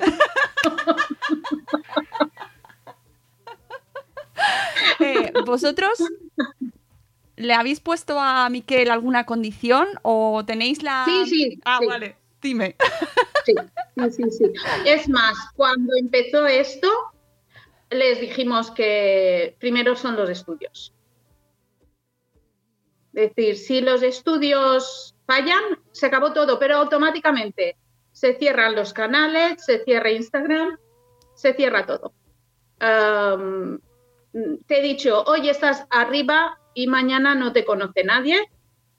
Eh, 5.00 5.33
¿Vosotros 5.46 5.98
le 7.36 7.54
habéis 7.54 7.80
puesto 7.80 8.18
a 8.20 8.48
Miquel 8.48 8.90
alguna 8.90 9.26
condición 9.26 9.88
o 10.02 10.44
tenéis 10.46 10.82
la... 10.82 11.04
Sí, 11.06 11.26
sí, 11.26 11.60
Ah, 11.64 11.78
sí. 11.80 11.86
vale, 11.86 12.16
dime. 12.40 12.76
Sí, 13.44 13.54
sí, 13.96 14.10
sí, 14.10 14.30
sí. 14.30 14.44
Es 14.86 15.08
más, 15.08 15.34
cuando 15.56 15.92
empezó 15.98 16.46
esto, 16.46 16.88
les 17.90 18.20
dijimos 18.20 18.70
que 18.70 19.56
primero 19.58 19.96
son 19.96 20.16
los 20.16 20.30
estudios. 20.30 20.92
Es 23.12 23.34
decir, 23.34 23.56
si 23.56 23.80
los 23.80 24.02
estudios 24.02 25.14
fallan, 25.26 25.62
se 25.92 26.06
acabó 26.06 26.32
todo, 26.32 26.58
pero 26.58 26.76
automáticamente 26.76 27.76
se 28.12 28.34
cierran 28.38 28.74
los 28.74 28.92
canales, 28.92 29.64
se 29.64 29.84
cierra 29.84 30.10
Instagram, 30.10 30.76
se 31.34 31.54
cierra 31.54 31.86
todo. 31.86 32.12
Te 34.66 34.78
he 34.78 34.82
dicho, 34.82 35.22
hoy 35.26 35.48
estás 35.48 35.86
arriba 35.90 36.58
y 36.74 36.87
mañana 36.87 37.34
no 37.34 37.52
te 37.52 37.64
conoce 37.64 38.04
nadie. 38.04 38.38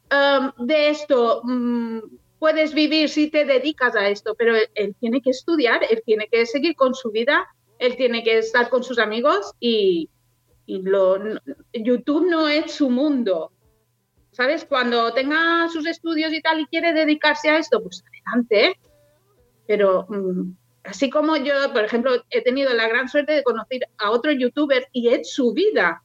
Am, 0.10 0.54
de 0.58 0.90
esto 0.90 1.42
mm, 1.44 2.00
puedes 2.40 2.74
vivir 2.74 3.10
si 3.10 3.30
te 3.30 3.46
dedicas 3.46 3.96
a 3.96 4.10
esto, 4.10 4.36
pero 4.36 4.56
él, 4.76 4.96
tiene 5.00 5.22
que 5.22 5.32
estudiar, 5.32 5.82
él 5.90 6.04
tiene 6.06 6.28
que 6.32 6.46
seguir 6.46 6.76
con 6.76 6.94
su 6.94 7.12
vida, 7.12 7.48
él 7.80 7.96
tiene 7.98 8.24
que 8.24 8.38
estar 8.38 8.70
con 8.70 8.84
sus 8.84 9.00
amigos 9.00 9.54
y, 9.60 10.10
lo, 10.68 11.18
YouTube 11.74 12.30
no 12.30 12.48
es 12.48 12.72
su 12.72 12.90
mundo. 12.90 13.52
¿Sabes? 14.32 14.66
Cuando 14.66 15.14
tenga 15.14 15.70
sus 15.70 15.88
estudios 15.88 16.34
y 16.34 16.42
tal 16.42 16.60
y 16.60 16.66
quiere 16.66 16.92
dedicarse 16.92 17.50
a 17.50 17.58
esto, 17.58 17.82
pues 17.82 18.04
adelante. 18.06 18.78
Pero 19.66 20.06
mm, 20.10 20.52
así 20.84 21.10
como 21.10 21.38
yo, 21.38 21.54
por 21.72 21.84
ejemplo, 21.84 22.12
he 22.30 22.42
tenido 22.42 22.74
la 22.74 22.88
gran 22.88 23.08
suerte 23.08 23.34
de 23.34 23.44
conocer 23.44 23.88
a 23.98 24.12
otros 24.12 24.36
youtubers 24.38 24.88
y 24.92 25.08
es 25.08 25.32
su 25.32 25.54
vida. 25.54 26.04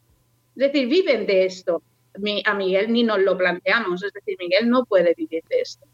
Es 0.57 0.73
decir, 0.73 0.89
viven 0.89 1.27
de 1.27 1.45
esto. 1.47 1.83
Mi- 2.19 2.43
a 2.45 2.55
Miguel 2.55 2.93
ni 2.93 3.03
nos 3.03 3.21
lo 3.21 3.37
planteamos. 3.39 4.03
Es 4.03 4.13
decir, 4.13 4.37
Miguel 4.39 4.69
no 4.69 4.85
puede 4.85 5.15
vivir 5.17 5.43
de 5.49 5.61
esto. 5.61 5.87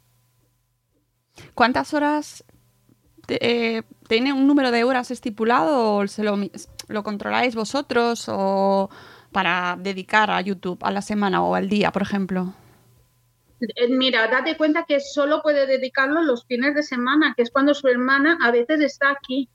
¿Cuántas 1.55 1.93
horas 1.95 2.45
eh, 3.29 3.83
tiene 4.09 4.33
un 4.33 4.47
número 4.47 4.71
de 4.71 4.85
horas 4.85 5.11
estipulado 5.11 5.97
o 5.97 6.07
se 6.07 6.23
lo, 6.25 6.37
lo 6.89 7.03
controláis 7.03 7.55
vosotros 7.55 8.27
o 8.29 8.89
para 9.33 9.77
dedicar 9.79 10.31
a 10.31 10.41
YouTube 10.41 10.79
a 10.83 10.91
la 10.91 11.03
semana 11.03 11.43
o 11.45 11.55
al 11.55 11.69
día, 11.69 11.93
por 11.93 12.03
ejemplo? 12.03 12.55
Eh, 13.61 13.89
Mira, 13.89 14.29
date 14.29 14.57
cuenta 14.57 14.85
que 14.87 15.01
solo 15.01 15.43
puede 15.43 15.67
dedicarlo 15.67 16.23
los 16.23 16.47
fines 16.47 16.75
de 16.75 16.83
semana, 16.83 17.35
que 17.37 17.43
es 17.43 17.51
cuando 17.51 17.75
su 17.75 17.89
hermana 17.89 18.39
a 18.43 18.51
veces 18.51 18.81
está 18.81 19.11
aquí. 19.11 19.49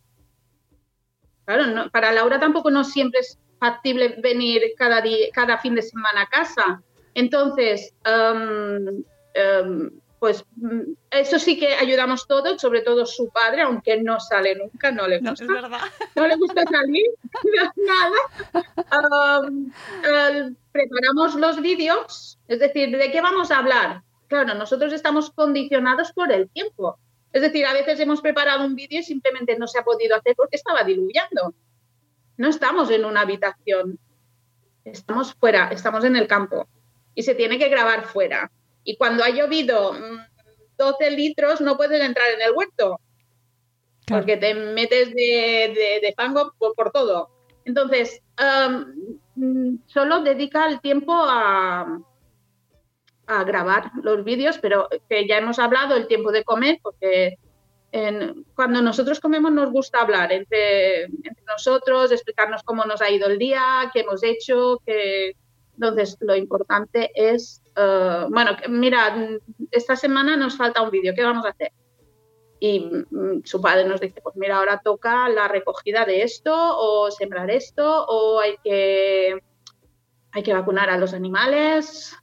Claro, 1.45 1.67
no- 1.67 1.89
para 1.89 2.11
Laura 2.11 2.39
tampoco 2.39 2.69
no 2.69 2.83
siempre 2.83 3.21
es 3.21 3.39
factible 3.61 4.15
venir 4.17 4.73
cada, 4.75 5.01
día, 5.01 5.27
cada 5.31 5.59
fin 5.59 5.75
de 5.75 5.83
semana 5.83 6.23
a 6.23 6.29
casa. 6.29 6.81
Entonces, 7.13 7.93
em, 8.03 9.03
em, 9.35 9.91
pues 10.17 10.43
mm, 10.55 10.93
eso 11.11 11.37
sí 11.37 11.59
que 11.59 11.75
ayudamos 11.75 12.27
todos, 12.27 12.59
sobre 12.59 12.81
todo 12.81 13.05
su 13.05 13.29
padre, 13.29 13.61
aunque 13.61 14.01
no 14.01 14.19
sale 14.19 14.55
nunca, 14.55 14.91
no 14.91 15.07
le 15.07 15.21
No, 15.21 15.29
gusta 15.29 15.45
es 15.45 15.51
verdad. 15.51 15.79
no 16.15 16.27
le 16.27 16.35
gusta 16.37 16.63
salir, 16.63 17.05
nada. 17.91 19.45
Um, 19.45 19.71
preparamos 20.71 21.35
los 21.35 21.61
vídeos, 21.61 22.39
es 22.47 22.59
decir, 22.59 22.97
¿de 22.97 23.11
qué 23.11 23.21
vamos 23.21 23.51
a 23.51 23.59
hablar? 23.59 24.01
Claro, 24.27 24.55
nosotros 24.55 24.91
estamos 24.91 25.29
condicionados 25.29 26.13
por 26.13 26.31
el 26.31 26.49
tiempo. 26.49 26.97
Es 27.31 27.43
decir, 27.43 27.65
a 27.65 27.73
veces 27.73 27.99
hemos 27.99 28.21
preparado 28.21 28.65
un 28.65 28.75
vídeo 28.75 29.01
y 29.01 29.03
simplemente 29.03 29.57
no 29.57 29.67
se 29.67 29.79
ha 29.79 29.83
podido 29.83 30.15
hacer 30.15 30.35
porque 30.35 30.55
estaba 30.55 30.83
diluviando. 30.83 31.53
No 32.41 32.47
estamos 32.49 32.89
en 32.89 33.05
una 33.05 33.21
habitación, 33.21 33.99
estamos 34.83 35.35
fuera, 35.35 35.67
estamos 35.69 36.03
en 36.05 36.15
el 36.15 36.25
campo 36.27 36.67
y 37.13 37.21
se 37.21 37.35
tiene 37.35 37.59
que 37.59 37.69
grabar 37.69 38.05
fuera. 38.05 38.51
Y 38.83 38.97
cuando 38.97 39.23
ha 39.23 39.29
llovido 39.29 39.93
mm, 39.93 40.17
12 40.75 41.11
litros 41.11 41.61
no 41.61 41.77
puedes 41.77 42.01
entrar 42.01 42.31
en 42.31 42.41
el 42.41 42.51
huerto 42.55 42.99
Claro. 44.07 44.23
porque 44.23 44.37
te 44.37 44.55
metes 44.55 45.09
de, 45.13 45.71
de- 45.75 45.99
de 46.01 46.13
fango 46.17 46.53
por, 46.57 46.73
por 46.73 46.91
todo. 46.91 47.29
Entonces, 47.63 48.19
mm, 49.35 49.75
solo 49.85 50.21
dedica 50.21 50.67
el 50.67 50.81
tiempo 50.81 51.13
a, 51.13 51.99
a 53.27 53.43
grabar 53.43 53.91
los 54.01 54.23
vídeos, 54.23 54.57
pero 54.57 54.89
que 55.07 55.27
ya 55.27 55.37
hemos 55.37 55.59
hablado 55.59 55.95
el 55.95 56.07
tiempo 56.07 56.31
de 56.31 56.43
comer, 56.43 56.79
porque 56.81 57.37
cuando 58.55 58.81
nosotros 58.81 59.19
comemos 59.19 59.51
nos 59.51 59.71
gusta 59.71 60.01
hablar 60.01 60.31
entre, 60.31 61.09
nosotros, 61.45 62.11
explicarnos 62.11 62.63
cómo 62.63 62.85
nos 62.85 63.01
ha 63.01 63.09
ido 63.09 63.27
el 63.27 63.37
día, 63.37 63.89
qué 63.93 64.01
hemos 64.01 64.23
hecho, 64.23 64.81
qué... 64.85 65.35
Entonces, 65.73 66.17
lo 66.19 66.35
importante 66.35 67.11
es, 67.15 67.63
eh, 67.75 68.25
bueno, 68.29 68.51
mira, 68.69 69.29
esta 69.71 69.95
semana 69.95 70.37
nos 70.37 70.55
falta 70.55 70.81
un 70.81 70.91
vídeo, 70.91 71.13
¿qué 71.15 71.23
vamos 71.23 71.45
a 71.45 71.49
hacer? 71.49 71.71
Y 72.59 72.81
mm, 73.09 73.43
su 73.43 73.59
padre 73.59 73.85
nos 73.85 73.99
dice, 73.99 74.21
pues 74.21 74.35
mira, 74.35 74.57
ahora 74.57 74.81
toca 74.83 75.27
la 75.29 75.47
recogida 75.47 76.05
de 76.05 76.21
esto 76.21 76.53
o 76.53 77.09
sembrar 77.09 77.49
esto 77.49 78.05
o 78.05 78.39
hay 78.39 78.57
que, 78.63 79.41
hay 80.31 80.43
que 80.43 80.53
vacunar 80.53 80.89
a 80.91 80.97
los 80.97 81.13
animales. 81.13 82.15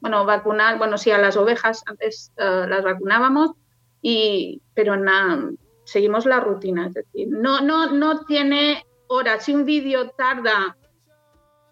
Bueno, 0.00 0.24
vacunar, 0.24 0.78
bueno, 0.78 0.96
sí, 0.96 1.10
a 1.10 1.18
las 1.18 1.36
ovejas, 1.36 1.82
antes 1.86 2.32
eh, 2.36 2.66
las 2.68 2.84
vacunábamos, 2.84 3.52
y, 4.02 4.60
pero 4.74 4.96
nada, 4.96 5.50
seguimos 5.84 6.26
la 6.26 6.40
rutina. 6.40 6.86
Es 6.86 6.94
decir, 6.94 7.28
no, 7.28 7.60
no, 7.60 7.92
no 7.92 8.24
tiene 8.24 8.84
horas. 9.08 9.44
Si 9.44 9.54
un 9.54 9.64
vídeo 9.64 10.10
tarda 10.10 10.76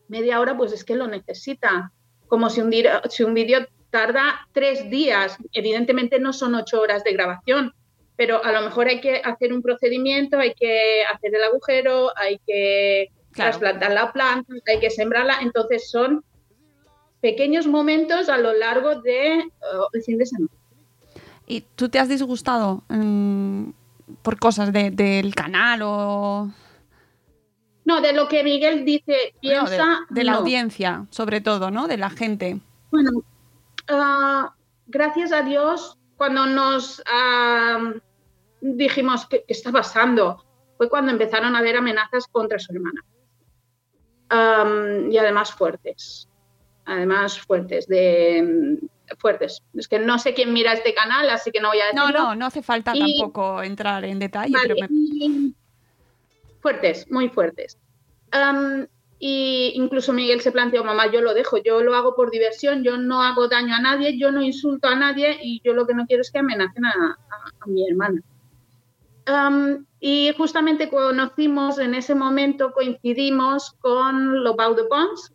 media 0.09 0.41
hora, 0.41 0.57
pues 0.57 0.73
es 0.73 0.85
que 0.85 0.97
lo 0.97 1.07
necesita. 1.07 1.93
Como 2.27 2.51
si 2.51 2.61
un, 2.61 2.73
si 3.09 3.23
un 3.25 3.35
vídeo 3.35 3.67
tarda 3.91 4.47
tres 4.53 4.91
días. 4.91 5.37
Evidentemente 5.53 6.19
no 6.19 6.33
son 6.33 6.55
ocho 6.55 6.81
horas 6.81 7.05
de 7.05 7.13
grabación, 7.13 7.73
pero 8.17 8.45
a 8.45 8.53
lo 8.53 8.63
mejor 8.63 8.89
hay 8.89 9.01
que 9.01 9.23
hacer 9.25 9.53
un 9.53 9.63
procedimiento, 9.63 10.39
hay 10.39 10.55
que 10.55 11.03
hacer 11.05 11.35
el 11.35 11.45
agujero, 11.45 12.11
hay 12.17 12.39
que 12.47 13.11
Claro. 13.31 13.51
trasplantar 13.51 13.93
la 13.93 14.13
planta, 14.13 14.53
hay 14.67 14.81
que 14.81 14.91
sembrarla. 14.91 15.39
Entonces 15.43 15.91
son 15.91 16.25
pequeños 17.21 17.67
momentos 17.67 18.29
a 18.29 18.39
lo 18.39 18.53
largo 18.53 19.01
del 19.01 19.51
fin 20.05 20.19
de 20.19 20.27
semana. 20.27 20.51
¿Y 21.51 21.63
tú 21.63 21.89
te 21.89 21.99
has 21.99 22.09
disgustado 22.11 22.83
mm, 22.89 23.71
por 24.23 24.39
cosas 24.39 24.71
de- 24.73 24.91
del 24.91 25.35
canal 25.35 25.81
o 25.83 26.51
No, 27.87 28.01
de 28.03 28.13
lo 28.13 28.29
que 28.29 28.45
Miguel 28.45 28.85
dice, 28.85 29.13
de, 29.13 29.35
piensa. 29.41 30.01
de 30.11 30.25
la 30.25 30.33
no. 30.33 30.39
audiencia, 30.39 31.07
sobre 31.11 31.41
todo, 31.41 31.71
¿no? 31.71 31.89
De 31.89 31.97
la 31.97 32.11
gente. 32.11 32.61
Bueno, 32.91 33.23
ah, 33.89 34.55
gracias 34.87 35.33
a 35.33 35.41
Dios, 35.43 35.99
cuando 36.19 36.45
nos 36.47 37.03
ah, 37.11 37.93
dijimos 38.61 39.27
que 39.27 39.45
está 39.49 39.73
pasando, 39.73 40.45
fue 40.77 40.91
cuando 40.91 41.13
empezaron 41.13 41.55
a 41.57 41.61
haber 41.61 41.77
amenazas 41.77 42.27
contra 42.31 42.59
su 42.59 42.73
hermana. 42.75 43.03
Am, 44.29 45.11
y 45.11 45.17
además 45.17 45.53
fuertes. 45.53 46.29
Además 46.85 47.39
fuertes, 47.41 47.87
de 47.87 48.79
fuertes. 49.19 49.63
Es 49.75 49.89
que 49.89 49.99
no 49.99 50.19
sé 50.19 50.35
quién 50.35 50.53
mira 50.53 50.73
este 50.73 50.93
canal, 50.95 51.29
así 51.31 51.51
que 51.51 51.61
no 51.61 51.69
voy 51.69 51.81
a 51.81 51.93
No, 51.93 52.03
decirlo. 52.07 52.25
no, 52.27 52.35
no 52.35 52.47
hace 52.47 52.63
falta 52.63 52.93
Y- 52.95 53.01
tampoco 53.19 53.63
entrar 53.63 54.05
en 54.05 54.19
detalle, 54.19 54.53
Vale, 54.53 54.75
pero 54.75 54.89
me- 54.91 55.53
Fuertes, 56.61 57.11
muy 57.11 57.29
fuertes. 57.29 57.79
Y 59.21 59.73
incluso 59.75 60.13
Miguel 60.13 60.41
se 60.41 60.53
planteó, 60.53 60.85
mamá, 60.85 61.11
yo 61.11 61.21
lo 61.21 61.35
dejo, 61.35 61.57
yo 61.59 61.81
lo 61.83 61.97
hago 61.97 62.15
por 62.15 62.31
diversión, 62.31 62.85
yo 62.85 62.99
no 62.99 63.21
hago 63.23 63.49
daño 63.49 63.75
a 63.75 63.81
nadie, 63.81 64.17
yo 64.17 64.31
no 64.31 64.43
insulto 64.43 64.87
a 64.89 64.95
nadie 64.95 65.39
y 65.43 65.61
yo 65.65 65.73
lo 65.75 65.87
que 65.89 65.95
no 65.95 66.07
quiero 66.07 66.21
es 66.21 66.31
que 66.31 66.39
amenacen 66.39 66.85
a, 66.85 66.91
a- 66.91 67.17
a 67.61 67.67
mi 67.67 67.89
hermana. 67.89 68.23
Y 70.01 70.33
justamente 70.37 70.89
conocimos, 70.89 71.79
en 71.79 71.95
ese 71.95 72.15
momento 72.15 72.73
coincidimos 72.73 73.73
con 73.81 74.45
Lobau 74.45 74.75
de 74.75 74.85
Pons, 74.85 75.33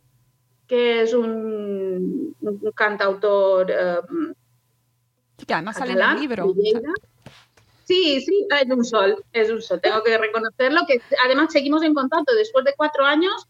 que 0.66 1.02
es 1.02 1.14
un, 1.14 2.34
un 2.40 2.72
cantautor 2.72 3.70
am, 3.72 4.34
que 5.46 5.54
además 5.54 5.76
sale 5.76 5.92
en 5.92 6.00
el 6.00 6.20
libro. 6.20 6.54
Sí, 7.84 8.20
sí, 8.22 8.46
es 8.50 8.70
un 8.70 8.84
sol, 8.84 9.22
es 9.32 9.50
un 9.50 9.60
sol, 9.60 9.80
tengo 9.80 10.02
que 10.02 10.16
reconocerlo, 10.16 10.86
que 10.86 11.02
además 11.24 11.52
seguimos 11.52 11.82
en 11.82 11.92
contacto 11.92 12.34
después 12.34 12.64
de 12.64 12.72
cuatro 12.76 13.04
años, 13.04 13.46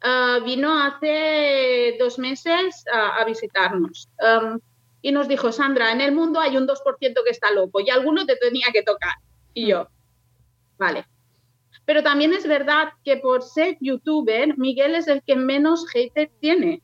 ah, 0.00 0.40
vino 0.42 0.82
hace 0.82 1.96
dos 1.98 2.18
meses 2.18 2.84
a, 2.90 3.16
a 3.16 3.24
visitarnos 3.26 4.08
Am, 4.18 4.58
y 5.02 5.12
nos 5.12 5.28
dijo, 5.28 5.52
Sandra, 5.52 5.92
en 5.92 6.00
el 6.00 6.12
mundo 6.12 6.40
hay 6.40 6.56
un 6.56 6.66
2% 6.66 7.24
que 7.24 7.30
está 7.30 7.50
loco 7.50 7.80
y 7.80 7.90
alguno 7.90 8.24
te 8.24 8.36
tenía 8.36 8.68
que 8.72 8.82
tocar. 8.82 9.12
Y 9.52 9.66
yo, 9.66 9.86
vale. 10.78 11.06
Pero 11.86 12.02
también 12.02 12.32
es 12.32 12.46
verdad 12.46 12.88
que 13.04 13.18
por 13.18 13.42
ser 13.42 13.76
youtuber, 13.80 14.56
Miguel 14.58 14.94
es 14.94 15.06
el 15.08 15.22
que 15.22 15.36
menos 15.36 15.86
haters 15.88 16.32
tiene 16.40 16.82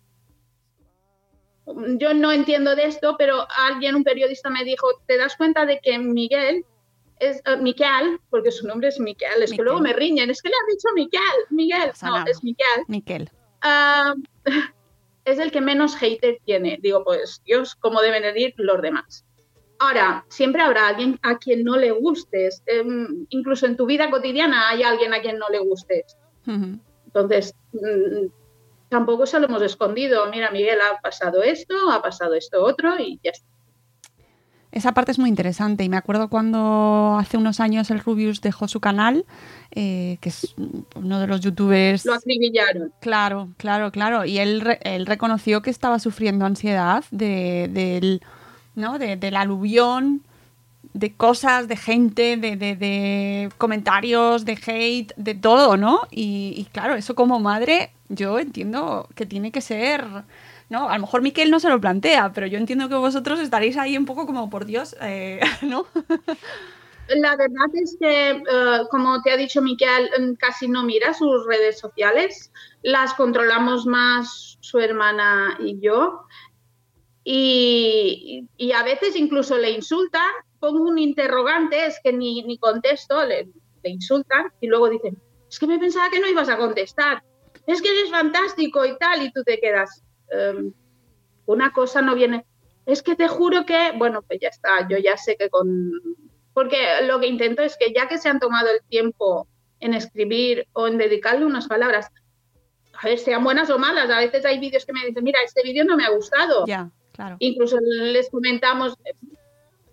yo 1.98 2.14
no 2.14 2.32
entiendo 2.32 2.74
de 2.74 2.84
esto, 2.84 3.16
pero 3.18 3.46
alguien, 3.68 3.94
un 3.94 4.04
periodista 4.04 4.50
me 4.50 4.64
dijo, 4.64 4.86
¿te 5.06 5.16
das 5.16 5.36
cuenta 5.36 5.66
de 5.66 5.80
que 5.80 5.98
Miguel 5.98 6.64
es 7.18 7.42
eh, 7.44 7.56
Miquel, 7.58 8.20
porque 8.30 8.50
su 8.50 8.66
nombre 8.66 8.88
es 8.88 8.98
Miquel, 8.98 9.42
es 9.42 9.52
que 9.52 9.62
luego 9.62 9.80
me 9.80 9.92
riñen, 9.92 10.30
es 10.30 10.40
que 10.42 10.48
le 10.48 10.54
han 10.54 10.66
dicho 10.74 10.88
Miquel, 10.94 11.20
Miguel, 11.50 11.92
no, 12.02 12.26
es 12.26 12.42
Miquel, 12.42 12.84
Miquel. 12.88 13.30
Ah, 13.62 14.14
es 15.24 15.38
el 15.38 15.50
que 15.52 15.60
menos 15.60 15.94
hater 15.96 16.38
tiene. 16.44 16.78
Digo, 16.80 17.04
pues 17.04 17.42
Dios, 17.44 17.74
¿cómo 17.74 18.00
deben 18.00 18.22
de 18.22 18.40
ir 18.40 18.54
los 18.56 18.80
demás? 18.80 19.24
Ahora, 19.80 20.26
siempre 20.28 20.60
habrá 20.60 20.88
alguien 20.88 21.18
a 21.22 21.38
quien 21.38 21.64
no 21.64 21.76
le 21.78 21.90
gustes, 21.90 22.62
Em, 22.66 23.26
incluso 23.30 23.64
en 23.64 23.78
tu 23.78 23.86
vida 23.86 24.10
cotidiana 24.10 24.68
hay 24.68 24.82
alguien 24.82 25.14
a 25.14 25.20
quien 25.22 25.38
no 25.38 25.48
le 25.48 25.58
gustes. 25.58 26.18
Entonces, 26.46 27.54
mm, 27.72 28.26
tampoco 28.90 29.24
se 29.24 29.40
lo 29.40 29.46
hemos 29.46 29.62
escondido. 29.62 30.30
Mira, 30.30 30.50
Miguel, 30.50 30.78
ha 30.80 31.00
pasado 31.00 31.42
esto, 31.42 31.74
ha 31.90 32.02
pasado 32.02 32.34
esto 32.34 32.62
otro 32.62 32.98
y 32.98 33.18
ya 33.24 33.30
está. 33.30 33.46
Esa 34.70 34.92
parte 34.92 35.12
es 35.12 35.18
muy 35.18 35.30
interesante 35.30 35.82
y 35.82 35.88
me 35.88 35.96
acuerdo 35.96 36.28
cuando 36.28 37.16
hace 37.18 37.38
unos 37.38 37.58
años 37.58 37.90
el 37.90 38.00
Rubius 38.00 38.40
dejó 38.40 38.68
su 38.68 38.80
canal, 38.80 39.24
eh, 39.70 40.18
que 40.20 40.28
es 40.28 40.54
uno 40.94 41.18
de 41.18 41.26
los 41.26 41.40
youtubers... 41.40 42.04
Lo 42.04 42.14
acribillaron. 42.14 42.92
Claro, 43.00 43.48
claro, 43.56 43.90
claro. 43.90 44.26
Y 44.26 44.38
él, 44.38 44.78
él 44.82 45.06
reconoció 45.06 45.62
que 45.62 45.70
estaba 45.70 45.98
sufriendo 45.98 46.44
ansiedad 46.44 47.02
de, 47.10 47.68
del, 47.72 48.20
de, 48.98 49.16
del 49.16 49.36
aluvión, 49.36 50.22
de 50.94 51.14
cosas, 51.14 51.68
de 51.68 51.76
gente, 51.76 52.36
de, 52.36 52.56
de- 52.56 53.50
comentarios, 53.58 54.44
de 54.44 54.58
hate, 54.66 55.12
de 55.16 55.34
todo, 55.34 55.76
¿no? 55.76 56.02
Y, 56.10 56.54
y 56.56 56.64
claro, 56.72 56.94
eso 56.96 57.14
como 57.14 57.40
madre, 57.40 57.92
yo 58.08 58.38
entiendo 58.38 59.08
que 59.14 59.26
tiene 59.26 59.52
que 59.52 59.60
ser. 59.60 60.04
¿no? 60.68 60.88
A 60.88 60.94
lo 60.96 61.00
mejor 61.02 61.22
Miquel 61.22 61.50
no 61.50 61.60
se 61.60 61.68
lo 61.68 61.80
plantea, 61.80 62.32
pero 62.32 62.46
yo 62.46 62.58
entiendo 62.58 62.88
que 62.88 62.94
vosotros 62.94 63.40
estaréis 63.40 63.76
ahí 63.76 63.96
un 63.98 64.06
poco 64.06 64.26
como 64.26 64.50
por 64.50 64.64
Dios, 64.66 64.96
eh, 65.02 65.40
¿no? 65.62 65.86
La 67.08 67.34
verdad 67.36 67.66
es 67.74 67.96
que, 68.00 68.30
eh, 68.30 68.80
como 68.90 69.20
te 69.22 69.32
ha 69.32 69.36
dicho 69.36 69.60
Miquel, 69.60 70.08
mm, 70.18 70.34
casi 70.34 70.68
no 70.68 70.84
mira 70.84 71.12
sus 71.12 71.44
redes 71.46 71.78
sociales. 71.78 72.52
Las 72.82 73.14
controlamos 73.14 73.84
más 73.84 74.58
su 74.60 74.78
hermana 74.78 75.56
y 75.58 75.80
yo. 75.80 76.22
Y, 77.24 78.48
a 78.74 78.82
veces 78.82 79.16
incluso 79.16 79.58
le 79.58 79.70
insultan, 79.70 80.30
pongo 80.58 80.82
un 80.82 80.98
interrogante, 80.98 81.86
es 81.86 82.00
que 82.02 82.12
ni, 82.12 82.42
ni 82.42 82.58
contesto, 82.58 83.24
le, 83.24 83.48
insultan 83.82 84.52
y 84.60 84.66
luego 84.66 84.88
dicen, 84.88 85.20
es 85.48 85.58
que 85.58 85.66
me 85.66 85.78
pensaba 85.78 86.10
que 86.10 86.20
no 86.20 86.28
ibas 86.28 86.48
a 86.48 86.58
contestar, 86.58 87.22
es 87.66 87.80
que 87.80 87.90
eres 87.90 88.10
fantástico 88.10 88.84
y 88.84 88.96
tal, 88.98 89.22
y 89.22 89.32
tú 89.32 89.42
te 89.42 89.58
quedas, 89.58 90.02
"Em, 90.30 90.72
una 91.46 91.72
cosa 91.72 92.02
no 92.02 92.14
viene, 92.14 92.44
es 92.86 93.02
que 93.02 93.16
te 93.16 93.28
juro 93.28 93.64
que, 93.64 93.92
bueno, 93.96 94.22
pues 94.22 94.38
ya 94.40 94.48
está, 94.48 94.86
yo 94.88 94.98
ya 94.98 95.16
sé 95.16 95.36
que 95.36 95.48
con... 95.50 95.92
Porque 96.52 96.78
lo 97.04 97.20
que 97.20 97.26
intento 97.26 97.62
es 97.62 97.76
que 97.76 97.92
ya 97.94 98.08
que 98.08 98.18
se 98.18 98.28
han 98.28 98.40
tomado 98.40 98.68
el 98.70 98.80
tiempo 98.88 99.46
en 99.78 99.94
escribir 99.94 100.66
o 100.72 100.88
en 100.88 100.98
dedicarle 100.98 101.46
unas 101.46 101.68
palabras, 101.68 102.10
a 102.92 103.06
ver, 103.06 103.18
sean 103.18 103.44
buenas 103.44 103.70
o 103.70 103.78
malas, 103.78 104.10
a 104.10 104.18
veces 104.18 104.44
hay 104.44 104.58
vídeos 104.58 104.84
que 104.84 104.92
me 104.92 105.06
dicen, 105.06 105.24
mira, 105.24 105.38
este 105.44 105.62
vídeo 105.62 105.84
no 105.84 105.96
me 105.96 106.04
ha 106.04 106.10
gustado. 106.10 106.66
Ya, 106.66 106.90
claro. 107.20 107.36
Incluso 107.38 107.78
les 107.80 108.30
comentamos, 108.30 108.94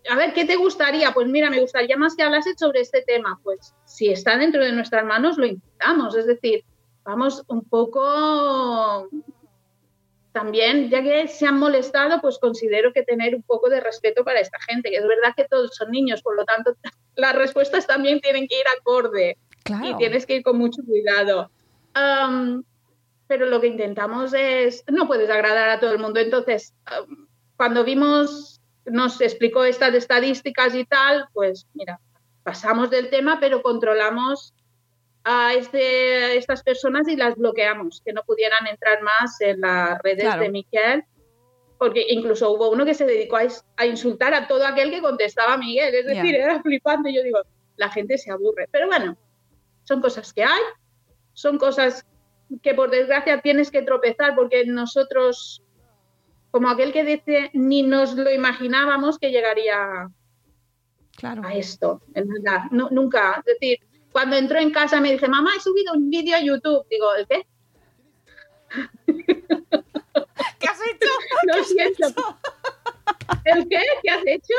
a 0.10 0.16
ver, 0.16 0.34
¿qué 0.34 0.46
te 0.46 0.56
gustaría? 0.56 1.12
Pues 1.13 1.28
mira, 1.28 1.50
me 1.50 1.60
gustaría 1.60 1.98
más 1.98 2.16
que 2.16 2.24
hablases 2.24 2.56
sobre 2.58 2.82
este 2.82 3.02
tema. 3.02 3.40
Pues 3.44 3.74
si 3.86 4.10
está 4.10 4.38
dentro 4.38 4.63
de 4.63 4.72
nuestras 4.72 5.04
manos, 5.06 5.38
lo 5.38 5.46
intentamos. 5.46 6.16
Es 6.16 6.26
decir, 6.26 6.63
vamos 7.04 7.44
un 7.48 7.63
poco 7.66 9.10
también, 10.32 10.90
ya 10.90 11.02
que 11.02 11.28
se 11.28 11.48
han 11.48 11.58
molestado, 11.58 12.22
pues 12.22 12.38
considero 12.38 12.94
que 12.94 13.04
tener 13.04 13.34
un 13.36 13.42
poco 13.42 13.70
de 13.70 13.80
respeto 13.80 14.24
para 14.24 14.40
esta 14.40 14.60
gente, 14.62 14.90
que 14.92 14.98
es 14.98 15.08
verdad 15.08 15.34
que 15.36 15.46
todos 15.46 15.76
son 15.76 15.92
niños, 15.92 16.22
por 16.22 16.36
lo 16.36 16.46
tanto, 16.46 16.76
las 17.16 17.36
respuestas 17.36 17.88
también 17.88 18.22
tienen 18.22 18.48
que 18.48 18.60
ir 18.60 18.66
acorde 18.80 19.38
Claro. 19.63 19.86
y 19.86 19.98
tienes 19.98 20.26
que 20.26 20.36
ir 20.36 20.44
con 20.44 20.58
mucho 20.58 20.82
cuidado. 20.86 21.50
Am, 21.94 22.63
pero 23.28 23.46
lo 23.46 23.60
que 23.62 23.68
intentamos 23.68 24.34
es, 24.34 24.84
no 24.88 25.08
puedes 25.08 25.30
agradar 25.30 25.70
a 25.70 25.80
todo 25.80 25.92
el 25.92 26.00
mundo. 26.00 26.20
Entonces, 26.20 26.74
am, 26.86 27.28
cuando 27.56 27.84
vimos, 27.84 28.62
nos 28.86 29.20
explicó 29.22 29.63
estas 29.63 29.94
estadísticas 29.94 30.74
y 30.76 30.86
tal, 30.86 31.28
pues 31.34 31.68
mira, 31.74 32.00
pasamos 32.44 32.90
del 32.90 33.10
tema, 33.10 33.40
pero 33.40 33.62
controlamos 33.62 34.54
a 35.24 35.54
este, 35.54 36.38
estas 36.38 36.63
personas 36.63 37.08
y 37.10 37.18
las 37.18 37.36
bloqueamos, 37.36 38.02
que 38.06 38.13
no 38.13 38.24
pudieran 38.24 38.66
entrar 38.68 39.02
más 39.02 39.42
en 39.42 39.60
las 39.60 40.02
redes 40.02 40.24
Claro. 40.24 40.42
de 40.42 40.50
Miquel, 40.50 41.04
porque 41.78 42.06
incluso 42.10 42.50
hubo 42.52 42.70
uno 42.72 42.86
que 42.86 42.94
se 42.94 43.06
dedicó 43.06 43.36
a, 43.38 43.44
a 43.76 43.86
insultar 43.86 44.34
a 44.34 44.48
todo 44.48 44.66
aquel 44.66 44.90
que 44.90 45.02
contestaba 45.02 45.54
a 45.54 45.58
Miguel, 45.58 45.94
es 45.94 46.06
decir, 46.06 46.34
era 46.34 46.62
flipante. 46.62 47.13
Yo 47.13 47.22
digo, 47.24 47.40
la 47.76 47.90
gente 47.90 48.18
se 48.18 48.32
aburre. 48.32 48.68
Pero 48.72 48.88
bueno, 48.88 49.18
son 49.84 50.02
cosas 50.02 50.34
que 50.34 50.44
hay, 50.44 50.62
son 51.34 51.58
cosas 51.58 52.06
que 52.62 52.74
por 52.74 52.90
desgracia 52.90 53.42
tienes 53.42 53.72
que 53.72 53.82
tropezar 53.82 54.36
porque 54.36 54.66
nosotros, 54.66 55.64
como 56.52 56.70
aquel 56.70 56.94
que 56.94 57.04
dice, 57.04 57.50
ni 57.54 57.84
nos 57.84 58.16
lo 58.16 58.32
imaginábamos 58.32 59.20
que 59.20 59.32
llegaría 59.32 60.10
Claro. 61.16 61.42
a 61.44 61.54
esto, 61.54 62.02
en 62.14 62.28
verdad, 62.28 62.62
no, 62.72 62.90
nunca. 62.92 63.44
Es 63.46 63.60
decir, 63.60 63.80
cuando 64.12 64.36
entró 64.36 64.60
en 64.60 64.72
casa 64.72 65.02
me 65.02 65.12
dije, 65.12 65.28
mamá, 65.28 65.52
he 65.58 65.60
subido 65.60 65.94
un 65.94 66.10
vídeo 66.10 66.36
a 66.36 66.42
YouTube. 66.42 66.86
Digo, 66.90 67.14
¿el 67.16 67.28
qué? 67.28 67.48
¿Qué 70.60 70.68
has 70.68 70.80
hecho? 70.82 71.10
Lo 71.44 71.64
siento. 71.64 72.08
¿El 73.46 73.68
qué? 73.68 73.82
¿Qué 74.04 74.10
has 74.10 74.24
hecho? 74.26 74.54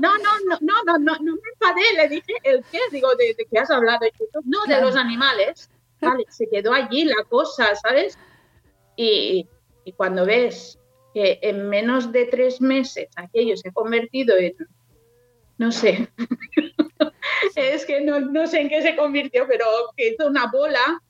No, 0.00 0.18
no, 0.18 0.30
no, 0.48 0.58
no, 0.60 0.82
no, 0.84 0.98
no, 0.98 1.16
no 1.20 1.32
me 1.34 1.48
enfadé, 1.54 1.82
le 1.96 2.08
dije, 2.08 2.32
¿el 2.42 2.64
qué? 2.70 2.80
Digo, 2.90 3.14
¿de, 3.16 3.34
de 3.34 3.46
qué 3.50 3.58
has 3.58 3.70
hablado? 3.70 4.00
No, 4.44 4.64
de 4.66 4.80
los 4.80 4.96
animales. 4.96 5.70
Vale, 6.00 6.24
se 6.28 6.48
quedó 6.48 6.72
allí 6.72 7.04
la 7.04 7.24
cosa, 7.28 7.74
¿sabes? 7.74 8.18
Y, 8.96 9.48
cuando 9.96 10.24
ves 10.24 10.78
que 11.12 11.38
en 11.42 11.68
menos 11.68 12.10
de 12.10 12.26
tres 12.26 12.60
meses 12.60 13.08
aquello 13.16 13.56
se 13.56 13.68
ha 13.68 13.72
convertido 13.72 14.36
en, 14.36 14.54
no 15.58 15.70
sé, 15.70 16.08
es 17.56 17.84
que 17.84 18.00
no, 18.00 18.20
no 18.20 18.46
sé 18.46 18.62
en 18.62 18.68
qué 18.68 18.82
se 18.82 18.96
convirtió, 18.96 19.46
pero 19.46 19.66
que 19.96 20.10
hizo 20.10 20.26
una 20.26 20.50
bola, 20.50 21.00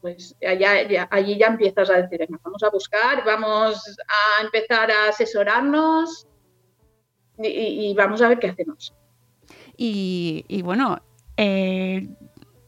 pues 0.00 0.34
allá, 0.46 0.88
ya- 0.88 1.08
allí 1.10 1.36
ya 1.38 1.48
empiezas 1.48 1.90
a 1.90 2.02
decir, 2.02 2.18
"Venga, 2.20 2.40
vamos 2.42 2.62
a 2.62 2.70
buscar, 2.70 3.24
vamos 3.24 3.96
a 4.08 4.42
empezar 4.42 4.90
a 4.90 5.08
asesorarnos 5.08 6.26
y, 7.38 7.94
vamos 7.94 8.22
a 8.22 8.28
ver 8.28 8.38
qué 8.38 8.48
hacemos. 8.48 8.94
Y, 9.76 10.44
y 10.48 10.62
bueno, 10.62 11.02
eh, 11.36 12.08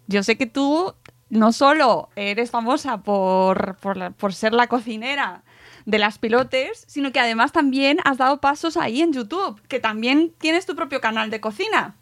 yo 0.07 0.23
sé 0.23 0.37
que 0.37 0.47
tú 0.47 0.94
no 1.31 1.53
solo 1.53 2.09
eres 2.17 2.51
famosa 2.51 3.03
por, 3.03 3.77
por, 3.77 4.35
ser 4.35 4.53
la 4.55 4.67
cocinera 4.67 5.43
de 5.85 5.99
las 5.99 6.19
pilotes, 6.19 6.85
sino 6.87 7.12
que 7.12 7.21
además 7.21 7.53
también 7.53 7.99
has 8.05 8.19
dado 8.19 8.41
pasos 8.41 8.77
ahí 8.77 9.01
en 9.01 9.12
YouTube, 9.12 9.61
que 9.69 9.81
también 9.81 10.33
tienes 10.38 10.67
tu 10.67 10.75
propio 10.75 11.01
canal 11.01 11.31
de 11.31 11.41
cocina. 11.41 11.97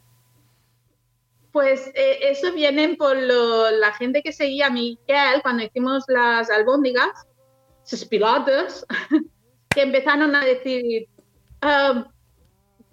Pues 1.51 1.87
eh, 1.95 2.19
eso 2.29 2.53
viene 2.53 2.95
por 2.95 3.17
lo- 3.17 3.71
la 3.71 3.93
gente 3.93 4.21
que 4.21 4.31
seguía 4.31 4.67
a 4.67 4.69
Miguel 4.69 5.41
cuando 5.41 5.63
hicimos 5.63 6.03
las 6.07 6.49
albóndigas, 6.49 7.09
sus 7.83 8.05
pilotos, 8.05 8.85
que 9.69 9.81
empezaron 9.81 10.35
a 10.35 10.45
decir, 10.45 11.07
"Ah, 11.61 12.05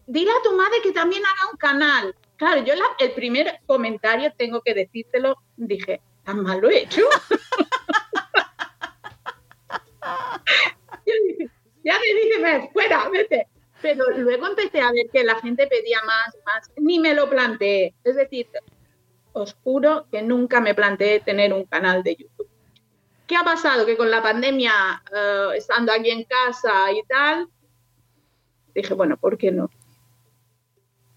dile 0.06 0.30
a 0.30 0.42
tu 0.42 0.56
madre 0.56 0.80
que 0.82 0.92
también 0.92 1.22
haga 1.24 1.50
un 1.50 1.58
canal. 1.58 2.14
Claro, 2.36 2.64
yo 2.64 2.74
el 2.98 3.12
primer 3.12 3.60
comentario, 3.66 4.32
tengo 4.36 4.60
que 4.60 4.74
decírtelo, 4.74 5.36
dije, 5.56 6.00
¿tan 6.24 6.42
mal 6.42 6.60
lo 6.60 6.70
he 6.70 6.82
hecho? 6.82 7.02
Ya 11.84 11.98
me 11.98 12.20
dije, 12.20 12.40
"Ve, 12.42 12.70
fuera, 12.72 13.08
vete. 13.10 13.46
Pero 13.82 14.10
luego 14.10 14.46
empecé 14.46 14.80
a 14.80 14.90
ver 14.90 15.10
que 15.12 15.22
la 15.22 15.38
gente 15.40 15.66
pedía 15.66 16.00
más, 16.06 16.34
más. 16.46 16.70
Ni 16.76 16.98
me 16.98 17.12
lo 17.12 17.28
planteé. 17.28 17.94
Es 18.02 18.16
decir, 18.16 18.48
os 19.34 19.54
juro 19.62 20.06
que 20.10 20.22
nunca 20.22 20.60
me 20.60 20.74
planteé 20.74 21.20
tener 21.20 21.52
un 21.52 21.66
canal 21.66 22.02
de 22.02 22.16
YouTube. 22.16 22.48
¿Qué 23.26 23.36
ha 23.36 23.44
pasado? 23.44 23.84
Que 23.84 23.96
con 23.96 24.10
la 24.10 24.22
pandemia, 24.22 25.02
eh, 25.14 25.48
estando 25.56 25.92
aquí 25.92 26.10
en 26.10 26.24
casa 26.24 26.90
y 26.92 27.02
tal, 27.02 27.48
dije, 28.74 28.94
bueno, 28.94 29.18
¿por 29.18 29.36
qué 29.36 29.52
no? 29.52 29.70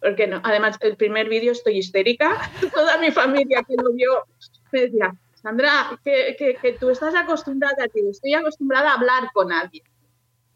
¿Por 0.02 0.16
qué 0.16 0.28
no? 0.28 0.42
Además, 0.44 0.78
el 0.82 0.98
primer 0.98 1.30
vídeo 1.30 1.54
estoy 1.54 1.78
histérica. 1.78 2.38
Toda 2.74 2.98
mi 2.98 3.12
familia 3.12 3.64
que 3.64 3.76
lo 3.82 3.94
vio 3.94 4.26
me 4.72 4.82
decía, 4.82 5.14
Sandra, 5.42 6.00
que, 6.04 6.36
que- 6.38 6.56
que 6.62 6.74
tú 6.74 6.90
estás 6.90 7.14
acostumbrada, 7.16 7.88
tío, 7.94 8.10
estoy 8.10 8.34
acostumbrada 8.34 8.92
a 8.92 8.96
hablar 8.96 9.30
con 9.34 9.52
alguien. 9.52 9.84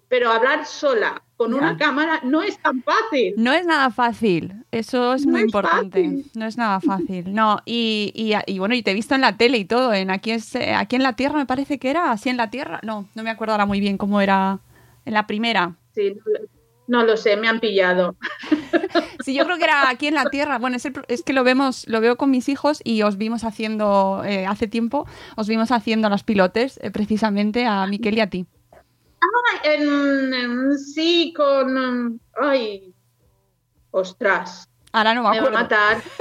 Pero 0.10 0.30
hablar 0.30 0.66
sola 0.66 1.22
con 1.38 1.52
Ya. 1.52 1.58
una 1.58 1.78
cámara 1.78 2.20
no 2.24 2.42
es 2.42 2.62
tan 2.62 2.84
fácil. 2.84 3.34
No 3.38 3.54
es 3.54 3.66
nada 3.66 3.90
fácil, 3.92 4.66
eso 4.72 5.14
es 5.14 5.26
No 5.26 5.32
muy 5.32 5.40
es 5.42 5.46
importante. 5.46 6.04
fácil. 6.04 6.26
No 6.36 6.46
es 6.46 6.58
nada 6.58 6.82
fácil. 6.82 7.34
No, 7.34 7.60
y, 7.66 8.12
y- 8.14 8.34
y 8.54 8.60
bueno, 8.60 8.76
y 8.76 8.84
te 8.84 8.92
he 8.92 8.94
visto 8.94 9.16
en 9.16 9.22
la 9.22 9.38
tele 9.38 9.58
y 9.58 9.64
todo, 9.66 9.94
en 9.94 10.12
aquí, 10.12 10.32
es, 10.32 10.54
eh, 10.56 10.74
aquí 10.74 10.98
en 10.98 11.04
la 11.04 11.14
Tierra 11.16 11.38
me 11.38 11.46
parece 11.46 11.80
que 11.80 11.90
era, 11.90 12.12
así 12.12 12.28
en 12.28 12.36
la 12.36 12.50
Tierra. 12.50 12.82
No, 12.84 13.08
no 13.16 13.24
me 13.24 13.30
acuerdo 13.30 13.54
ahora 13.54 13.66
muy 13.66 13.80
bien 13.80 13.98
cómo 13.98 14.20
era 14.20 14.60
en 15.06 15.14
la 15.14 15.26
primera. 15.28 15.76
Sí, 15.96 16.14
no, 16.14 16.22
no 16.92 17.04
lo 17.06 17.16
sé, 17.18 17.38
me 17.38 17.48
han 17.48 17.60
pillado. 17.60 18.16
Sí, 19.24 19.36
yo 19.36 19.46
creo 19.46 19.58
que 19.58 19.66
era 19.66 19.88
aquí 19.90 20.08
en 20.08 20.16
la 20.16 20.26
Tierra. 20.32 20.58
Bueno, 20.58 20.76
es, 20.78 20.86
el 20.86 20.94
pro- 20.94 21.04
es 21.08 21.22
que 21.24 21.32
lo 21.32 21.44
vemos, 21.44 21.88
lo 21.88 22.02
veo 22.02 22.18
con 22.18 22.32
mis 22.32 22.50
hijos 22.50 22.82
y 22.84 23.04
os 23.04 23.18
vimos 23.18 23.44
haciendo, 23.44 24.24
eh, 24.26 24.48
hace 24.48 24.68
tiempo, 24.68 25.08
os 25.36 25.48
vimos 25.48 25.72
haciendo 25.72 26.10
los 26.10 26.24
pilotes, 26.24 26.80
eh, 26.82 26.90
precisamente 26.90 27.66
a 27.68 27.86
Miquel 27.86 28.18
y 28.18 28.20
a 28.22 28.30
ti. 28.32 28.46
En- 29.64 30.34
en- 30.34 30.78
sí, 30.80 31.34
con... 31.38 31.78
um, 31.78 32.20
Ay, 32.42 32.92
ostras, 33.92 34.68
Ahora 34.92 35.14
no 35.14 35.22
me 35.24 35.30
me 35.30 35.30
va 35.30 35.36
a 35.36 35.40
acuerdo. 35.48 35.60
matar. 35.60 35.98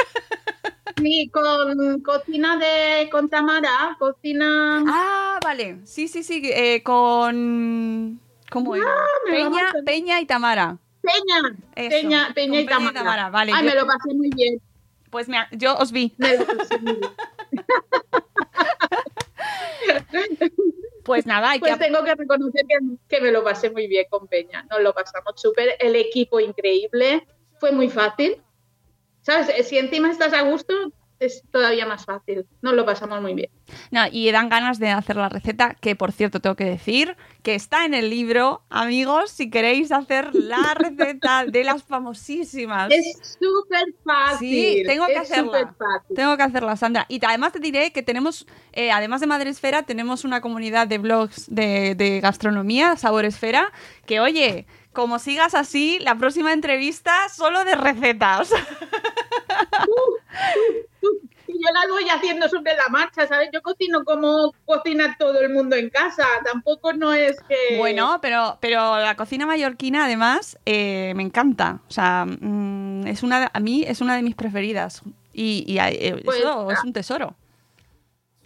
Sí, 0.99 1.31
con 1.33 2.01
cocina 2.03 2.59
de... 2.59 3.09
con 3.11 3.31
Tamara, 3.31 3.97
cocina... 3.99 4.85
Ah, 4.87 5.39
vale. 5.43 5.79
Sí, 5.85 6.09
sí, 6.09 6.23
sí. 6.23 6.43
eh, 6.45 6.83
con. 6.83 8.21
¿Cómo 8.51 8.75
era? 8.77 8.85
Me 9.27 9.33
Peña. 9.33 9.73
Peña 9.85 10.21
y 10.21 10.27
Tamara. 10.27 10.77
Peña, 11.03 11.57
Eso, 11.77 11.91
Peña, 11.91 12.31
Peña 12.35 12.61
y 12.61 12.65
Peña 12.65 12.65
y 12.65 12.67
Tamara. 12.67 12.93
Tamara, 12.93 13.31
vale, 13.31 13.53
Ay, 13.55 13.65
yo- 13.65 13.71
me 13.71 13.75
lo 13.77 13.87
pasé 13.87 14.15
muy 14.15 14.31
bien. 14.31 14.61
Pues 15.11 15.29
mira, 15.29 15.49
yo 15.53 15.77
os 15.79 15.93
vi. 15.93 16.15
Me 16.19 16.37
lo 16.37 16.47
pasé 16.47 16.79
muy 16.79 16.97
bien. 16.97 17.11
Pues 21.05 21.25
nada, 21.27 21.51
hay 21.51 21.59
Pues 21.59 21.73
que. 21.73 21.79
tengo 21.85 22.05
que 22.05 22.15
reconocer 22.15 22.67
que, 22.69 22.77
que 23.09 23.21
me 23.23 23.33
lo 23.33 23.43
pasé 23.43 23.71
muy 23.71 23.87
bien 23.89 24.05
con 24.11 24.29
Peña. 24.29 24.65
Nos 24.71 24.81
lo 24.83 24.93
pasamos 24.95 25.33
súper. 25.37 25.71
El 25.81 25.97
equipo 25.97 26.39
increíble. 26.39 27.27
Fue 27.59 27.73
muy 27.73 27.89
fácil. 27.89 28.41
¿Sabes? 29.23 29.67
Si 29.67 29.79
encima 29.79 30.11
estás 30.11 30.33
a 30.35 30.43
gusto, 30.43 30.75
es 31.21 31.43
todavía 31.51 31.87
más 31.87 32.07
fácil. 32.07 32.47
Nos 32.63 32.75
lo 32.75 32.85
pasamos 32.85 33.21
muy 33.21 33.35
bien. 33.35 33.51
No, 33.91 34.01
y 34.11 34.31
dan 34.33 34.49
ganas 34.49 34.79
de 34.79 34.89
hacer 34.89 35.17
la 35.17 35.29
receta, 35.29 35.75
que 35.75 35.95
por 35.95 36.13
cierto 36.13 36.41
tengo 36.41 36.57
que 36.57 36.65
decir 36.65 37.17
que 37.43 37.55
está 37.55 37.85
en 37.85 37.95
el 37.95 38.11
libro, 38.11 38.63
amigos, 38.71 39.31
si 39.31 39.51
queréis 39.51 39.93
hacer 39.93 40.35
la 40.35 40.75
receta 40.75 41.45
de 41.45 41.63
las 41.63 41.85
famosísimas. 41.85 42.91
Es 42.91 43.37
súper 43.39 43.95
fácil. 44.05 44.79
Sí, 44.79 44.83
tengo 44.87 45.07
que 45.07 45.13
es 45.13 45.21
hacerla. 45.21 45.75
Tengo 46.15 46.37
que 46.37 46.43
hacerla, 46.43 46.77
Sandra. 46.77 47.07
Y 47.09 47.25
además 47.25 47.53
te 47.53 47.61
diré 47.61 47.93
que 47.93 48.03
tenemos, 48.03 48.47
eh, 48.73 48.91
además 48.91 49.21
de 49.21 49.27
Madresfera, 49.27 49.83
tenemos 49.83 50.25
una 50.25 50.41
comunidad 50.41 50.89
de 50.89 50.99
blogs 50.99 51.55
de, 51.55 51.95
de 51.95 52.21
gastronomía, 52.21 52.97
Sabor 52.97 53.27
Esfera, 53.27 53.73
que 54.07 54.21
oye, 54.21 54.67
como 54.93 55.19
sigas 55.19 55.55
así, 55.55 55.99
la 56.01 56.17
próxima 56.17 56.53
entrevista 56.53 57.13
solo 57.29 57.65
de 57.65 57.77
recetas. 57.77 58.51
Yo 59.91 60.70
las 61.73 61.89
voy 61.89 62.09
haciendo 62.09 62.49
sobre 62.49 62.75
la 62.77 62.89
marcha, 62.89 63.27
¿sabes? 63.27 63.51
Yo 63.53 63.63
cocino 63.63 64.05
como 64.05 64.53
cocina 64.65 65.17
todo 65.19 65.41
el 65.41 65.51
mundo 65.51 65.77
en 65.77 65.91
casa. 65.91 66.27
Tampoco 66.45 66.93
no 66.93 67.13
es 67.13 67.37
que. 67.49 67.79
Bueno, 67.79 68.19
pero, 68.21 68.59
pero 68.61 68.99
la 68.99 69.17
cocina 69.17 69.47
mallorquina 69.47 70.05
además 70.05 70.59
eh, 70.67 71.13
me 71.17 71.23
encanta. 71.23 71.81
O 71.89 71.91
sea, 71.91 72.27
mm, 72.27 73.07
es 73.07 73.23
una, 73.23 73.51
a 73.53 73.61
mí 73.61 73.85
es 73.87 74.01
una 74.01 74.17
de 74.17 74.23
mis 74.23 74.35
preferidas. 74.35 75.03
Y, 75.33 75.65
y, 75.67 75.79
eh, 75.79 76.21
Pues, 76.25 76.39
eso 76.39 76.71
es 76.71 76.85
un 76.85 76.93
tesoro. 76.93 77.35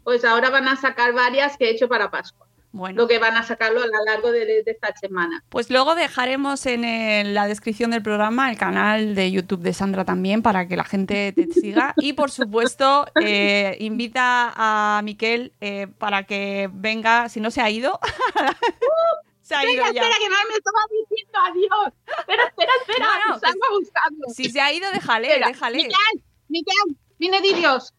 Pues 0.03 0.25
ahora 0.25 0.51
van 0.51 0.69
a 0.69 0.77
sacar 0.77 1.15
varias 1.15 1.57
que 1.57 1.67
he 1.67 1.71
hecho 1.71 1.89
para 1.89 2.11
Pascua. 2.11 2.44
Bueno. 2.77 3.03
Lo 3.03 3.07
que 3.07 3.21
van 3.21 3.37
a 3.37 3.45
sacarlo 3.45 3.81
a 3.83 3.87
lo 3.87 4.05
largo 4.05 4.33
de, 4.33 4.45
de 4.47 4.65
esta 4.67 4.93
semana. 4.97 5.45
Pues 5.49 5.71
luego 5.71 5.95
dejaremos 5.95 6.67
en 6.67 6.85
el- 6.85 7.33
la 7.33 7.47
descripción 7.47 7.93
del 7.93 8.03
programa 8.03 8.51
el 8.51 8.59
canal 8.59 9.15
de 9.15 9.31
YouTube 9.31 9.61
de 9.61 9.73
Sandra 9.73 10.05
también 10.05 10.43
para 10.43 10.67
que 10.67 10.75
la 10.77 10.83
gente 10.83 11.33
te 11.33 11.47
siga. 11.53 11.95
Y 11.99 12.15
por 12.15 12.33
supuesto, 12.33 13.07
eh, 13.23 13.77
invita 13.79 14.53
a 14.57 15.01
Miquel 15.05 15.53
eh, 15.61 15.87
para 15.99 16.25
que 16.25 16.69
venga, 16.73 17.29
si 17.29 17.39
no 17.41 17.53
se 17.53 17.61
ha 17.61 17.71
ido. 17.71 18.01
se 19.43 19.55
ha 19.55 19.65
ido 19.71 19.85
ya. 19.93 20.03
espera, 20.03 20.17
que 20.19 20.29
no 20.29 20.37
me 20.49 20.55
estaba 20.57 20.81
diciendo 20.91 21.39
adiós. 21.79 21.93
Espera, 22.19 22.43
espera, 22.45 22.73
espera. 22.81 23.07
No, 23.29 23.79
buscando. 23.79 24.27
Si 24.35 24.51
se 24.51 24.61
ha 24.61 24.73
ido, 24.73 24.91
déjale, 24.91 25.29
Espera, 25.29 25.47
déjale. 25.47 25.77
Miquel, 25.77 26.25
Miquel, 26.49 26.97
viene 27.19 27.41
de 27.41 27.53
Dios. 27.55 27.93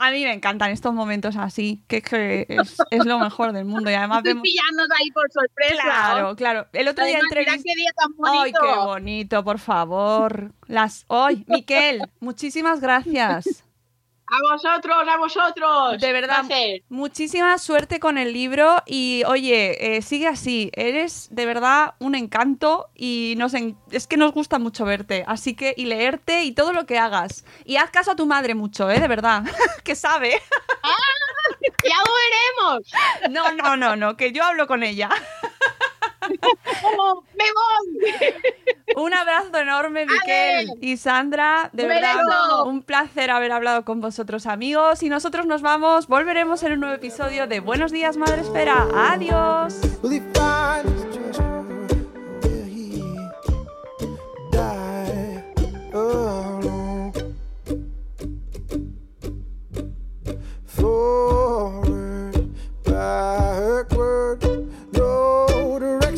A 0.00 0.10
mí 0.10 0.24
me 0.24 0.32
encantan 0.32 0.70
estos 0.70 0.92
momentos 0.94 1.36
así, 1.36 1.82
que 1.88 1.98
es, 1.98 2.02
que 2.04 2.46
es, 2.48 2.76
es 2.90 3.04
lo 3.04 3.18
mejor 3.18 3.52
del 3.52 3.64
mundo. 3.64 3.90
Y 3.90 3.94
además 3.94 4.18
Estoy 4.18 4.32
vemos... 4.32 4.42
pillándonos 4.42 4.88
ahí 4.98 5.10
por 5.10 5.30
sorpresa. 5.30 5.82
Claro, 5.82 6.36
claro. 6.36 6.66
El 6.72 6.88
otro 6.88 7.04
día 7.04 7.18
Además, 7.18 7.30
mira 7.30 7.40
entrevisté... 7.42 7.68
qué 7.68 7.76
día 7.76 7.90
tan 7.96 8.12
¡Ay, 8.24 8.52
qué 8.52 8.78
bonito, 8.84 9.44
por 9.44 9.58
favor! 9.58 10.52
Las... 10.66 11.04
¡Ay, 11.08 11.44
Miquel! 11.46 12.02
Muchísimas 12.20 12.80
gracias. 12.80 13.64
A 14.32 14.52
vosotros, 14.52 14.96
a 15.08 15.16
vosotros. 15.16 16.00
De 16.00 16.12
verdad, 16.12 16.44
muchísima 16.88 17.58
suerte 17.58 17.98
con 17.98 18.16
el 18.16 18.32
libro 18.32 18.76
y 18.86 19.22
oye, 19.26 19.96
eh, 19.96 20.02
sigue 20.02 20.28
así, 20.28 20.70
eres 20.74 21.28
de 21.32 21.46
verdad 21.46 21.94
un 21.98 22.14
encanto 22.14 22.90
y 22.94 23.34
nos 23.38 23.54
en- 23.54 23.76
es 23.90 24.06
que 24.06 24.16
nos 24.16 24.32
gusta 24.32 24.58
mucho 24.60 24.84
verte, 24.84 25.24
así 25.26 25.54
que 25.54 25.74
y 25.76 25.86
leerte 25.86 26.44
y 26.44 26.52
todo 26.52 26.72
lo 26.72 26.86
que 26.86 26.98
hagas. 26.98 27.44
Y 27.64 27.76
haz 27.76 27.90
caso 27.90 28.12
a 28.12 28.16
tu 28.16 28.26
madre 28.26 28.54
mucho, 28.54 28.88
¿eh? 28.88 29.00
De 29.00 29.08
verdad, 29.08 29.42
que 29.84 29.96
sabe. 29.96 30.40
Ya 31.84 31.96
lo 32.06 32.12
veremos. 32.70 32.90
No, 33.30 33.52
no, 33.62 33.76
no, 33.76 33.96
no, 33.96 34.16
que 34.16 34.32
yo 34.32 34.44
hablo 34.44 34.66
con 34.66 34.82
ella. 34.82 35.08
Me 37.34 37.44
voy. 37.54 38.34
Un 38.96 39.14
abrazo 39.14 39.56
enorme, 39.58 40.06
Miquel 40.06 40.70
y 40.80 40.96
Sandra. 40.96 41.70
De 41.72 41.86
verdad, 41.86 42.16
un 42.66 42.82
placer 42.82 43.30
haber 43.30 43.52
hablado 43.52 43.84
con 43.84 44.00
vosotros, 44.00 44.46
amigos. 44.46 45.02
Y 45.02 45.08
nosotros 45.08 45.46
nos 45.46 45.62
vamos, 45.62 46.06
volveremos 46.06 46.62
en 46.62 46.72
un 46.72 46.80
nuevo 46.80 46.94
episodio 46.94 47.46
de 47.46 47.60
Buenos 47.60 47.92
Días, 47.92 48.16
Madre 48.16 48.42
Espera. 48.42 48.86
Adiós. 48.94 49.80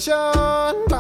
No 0.09 0.92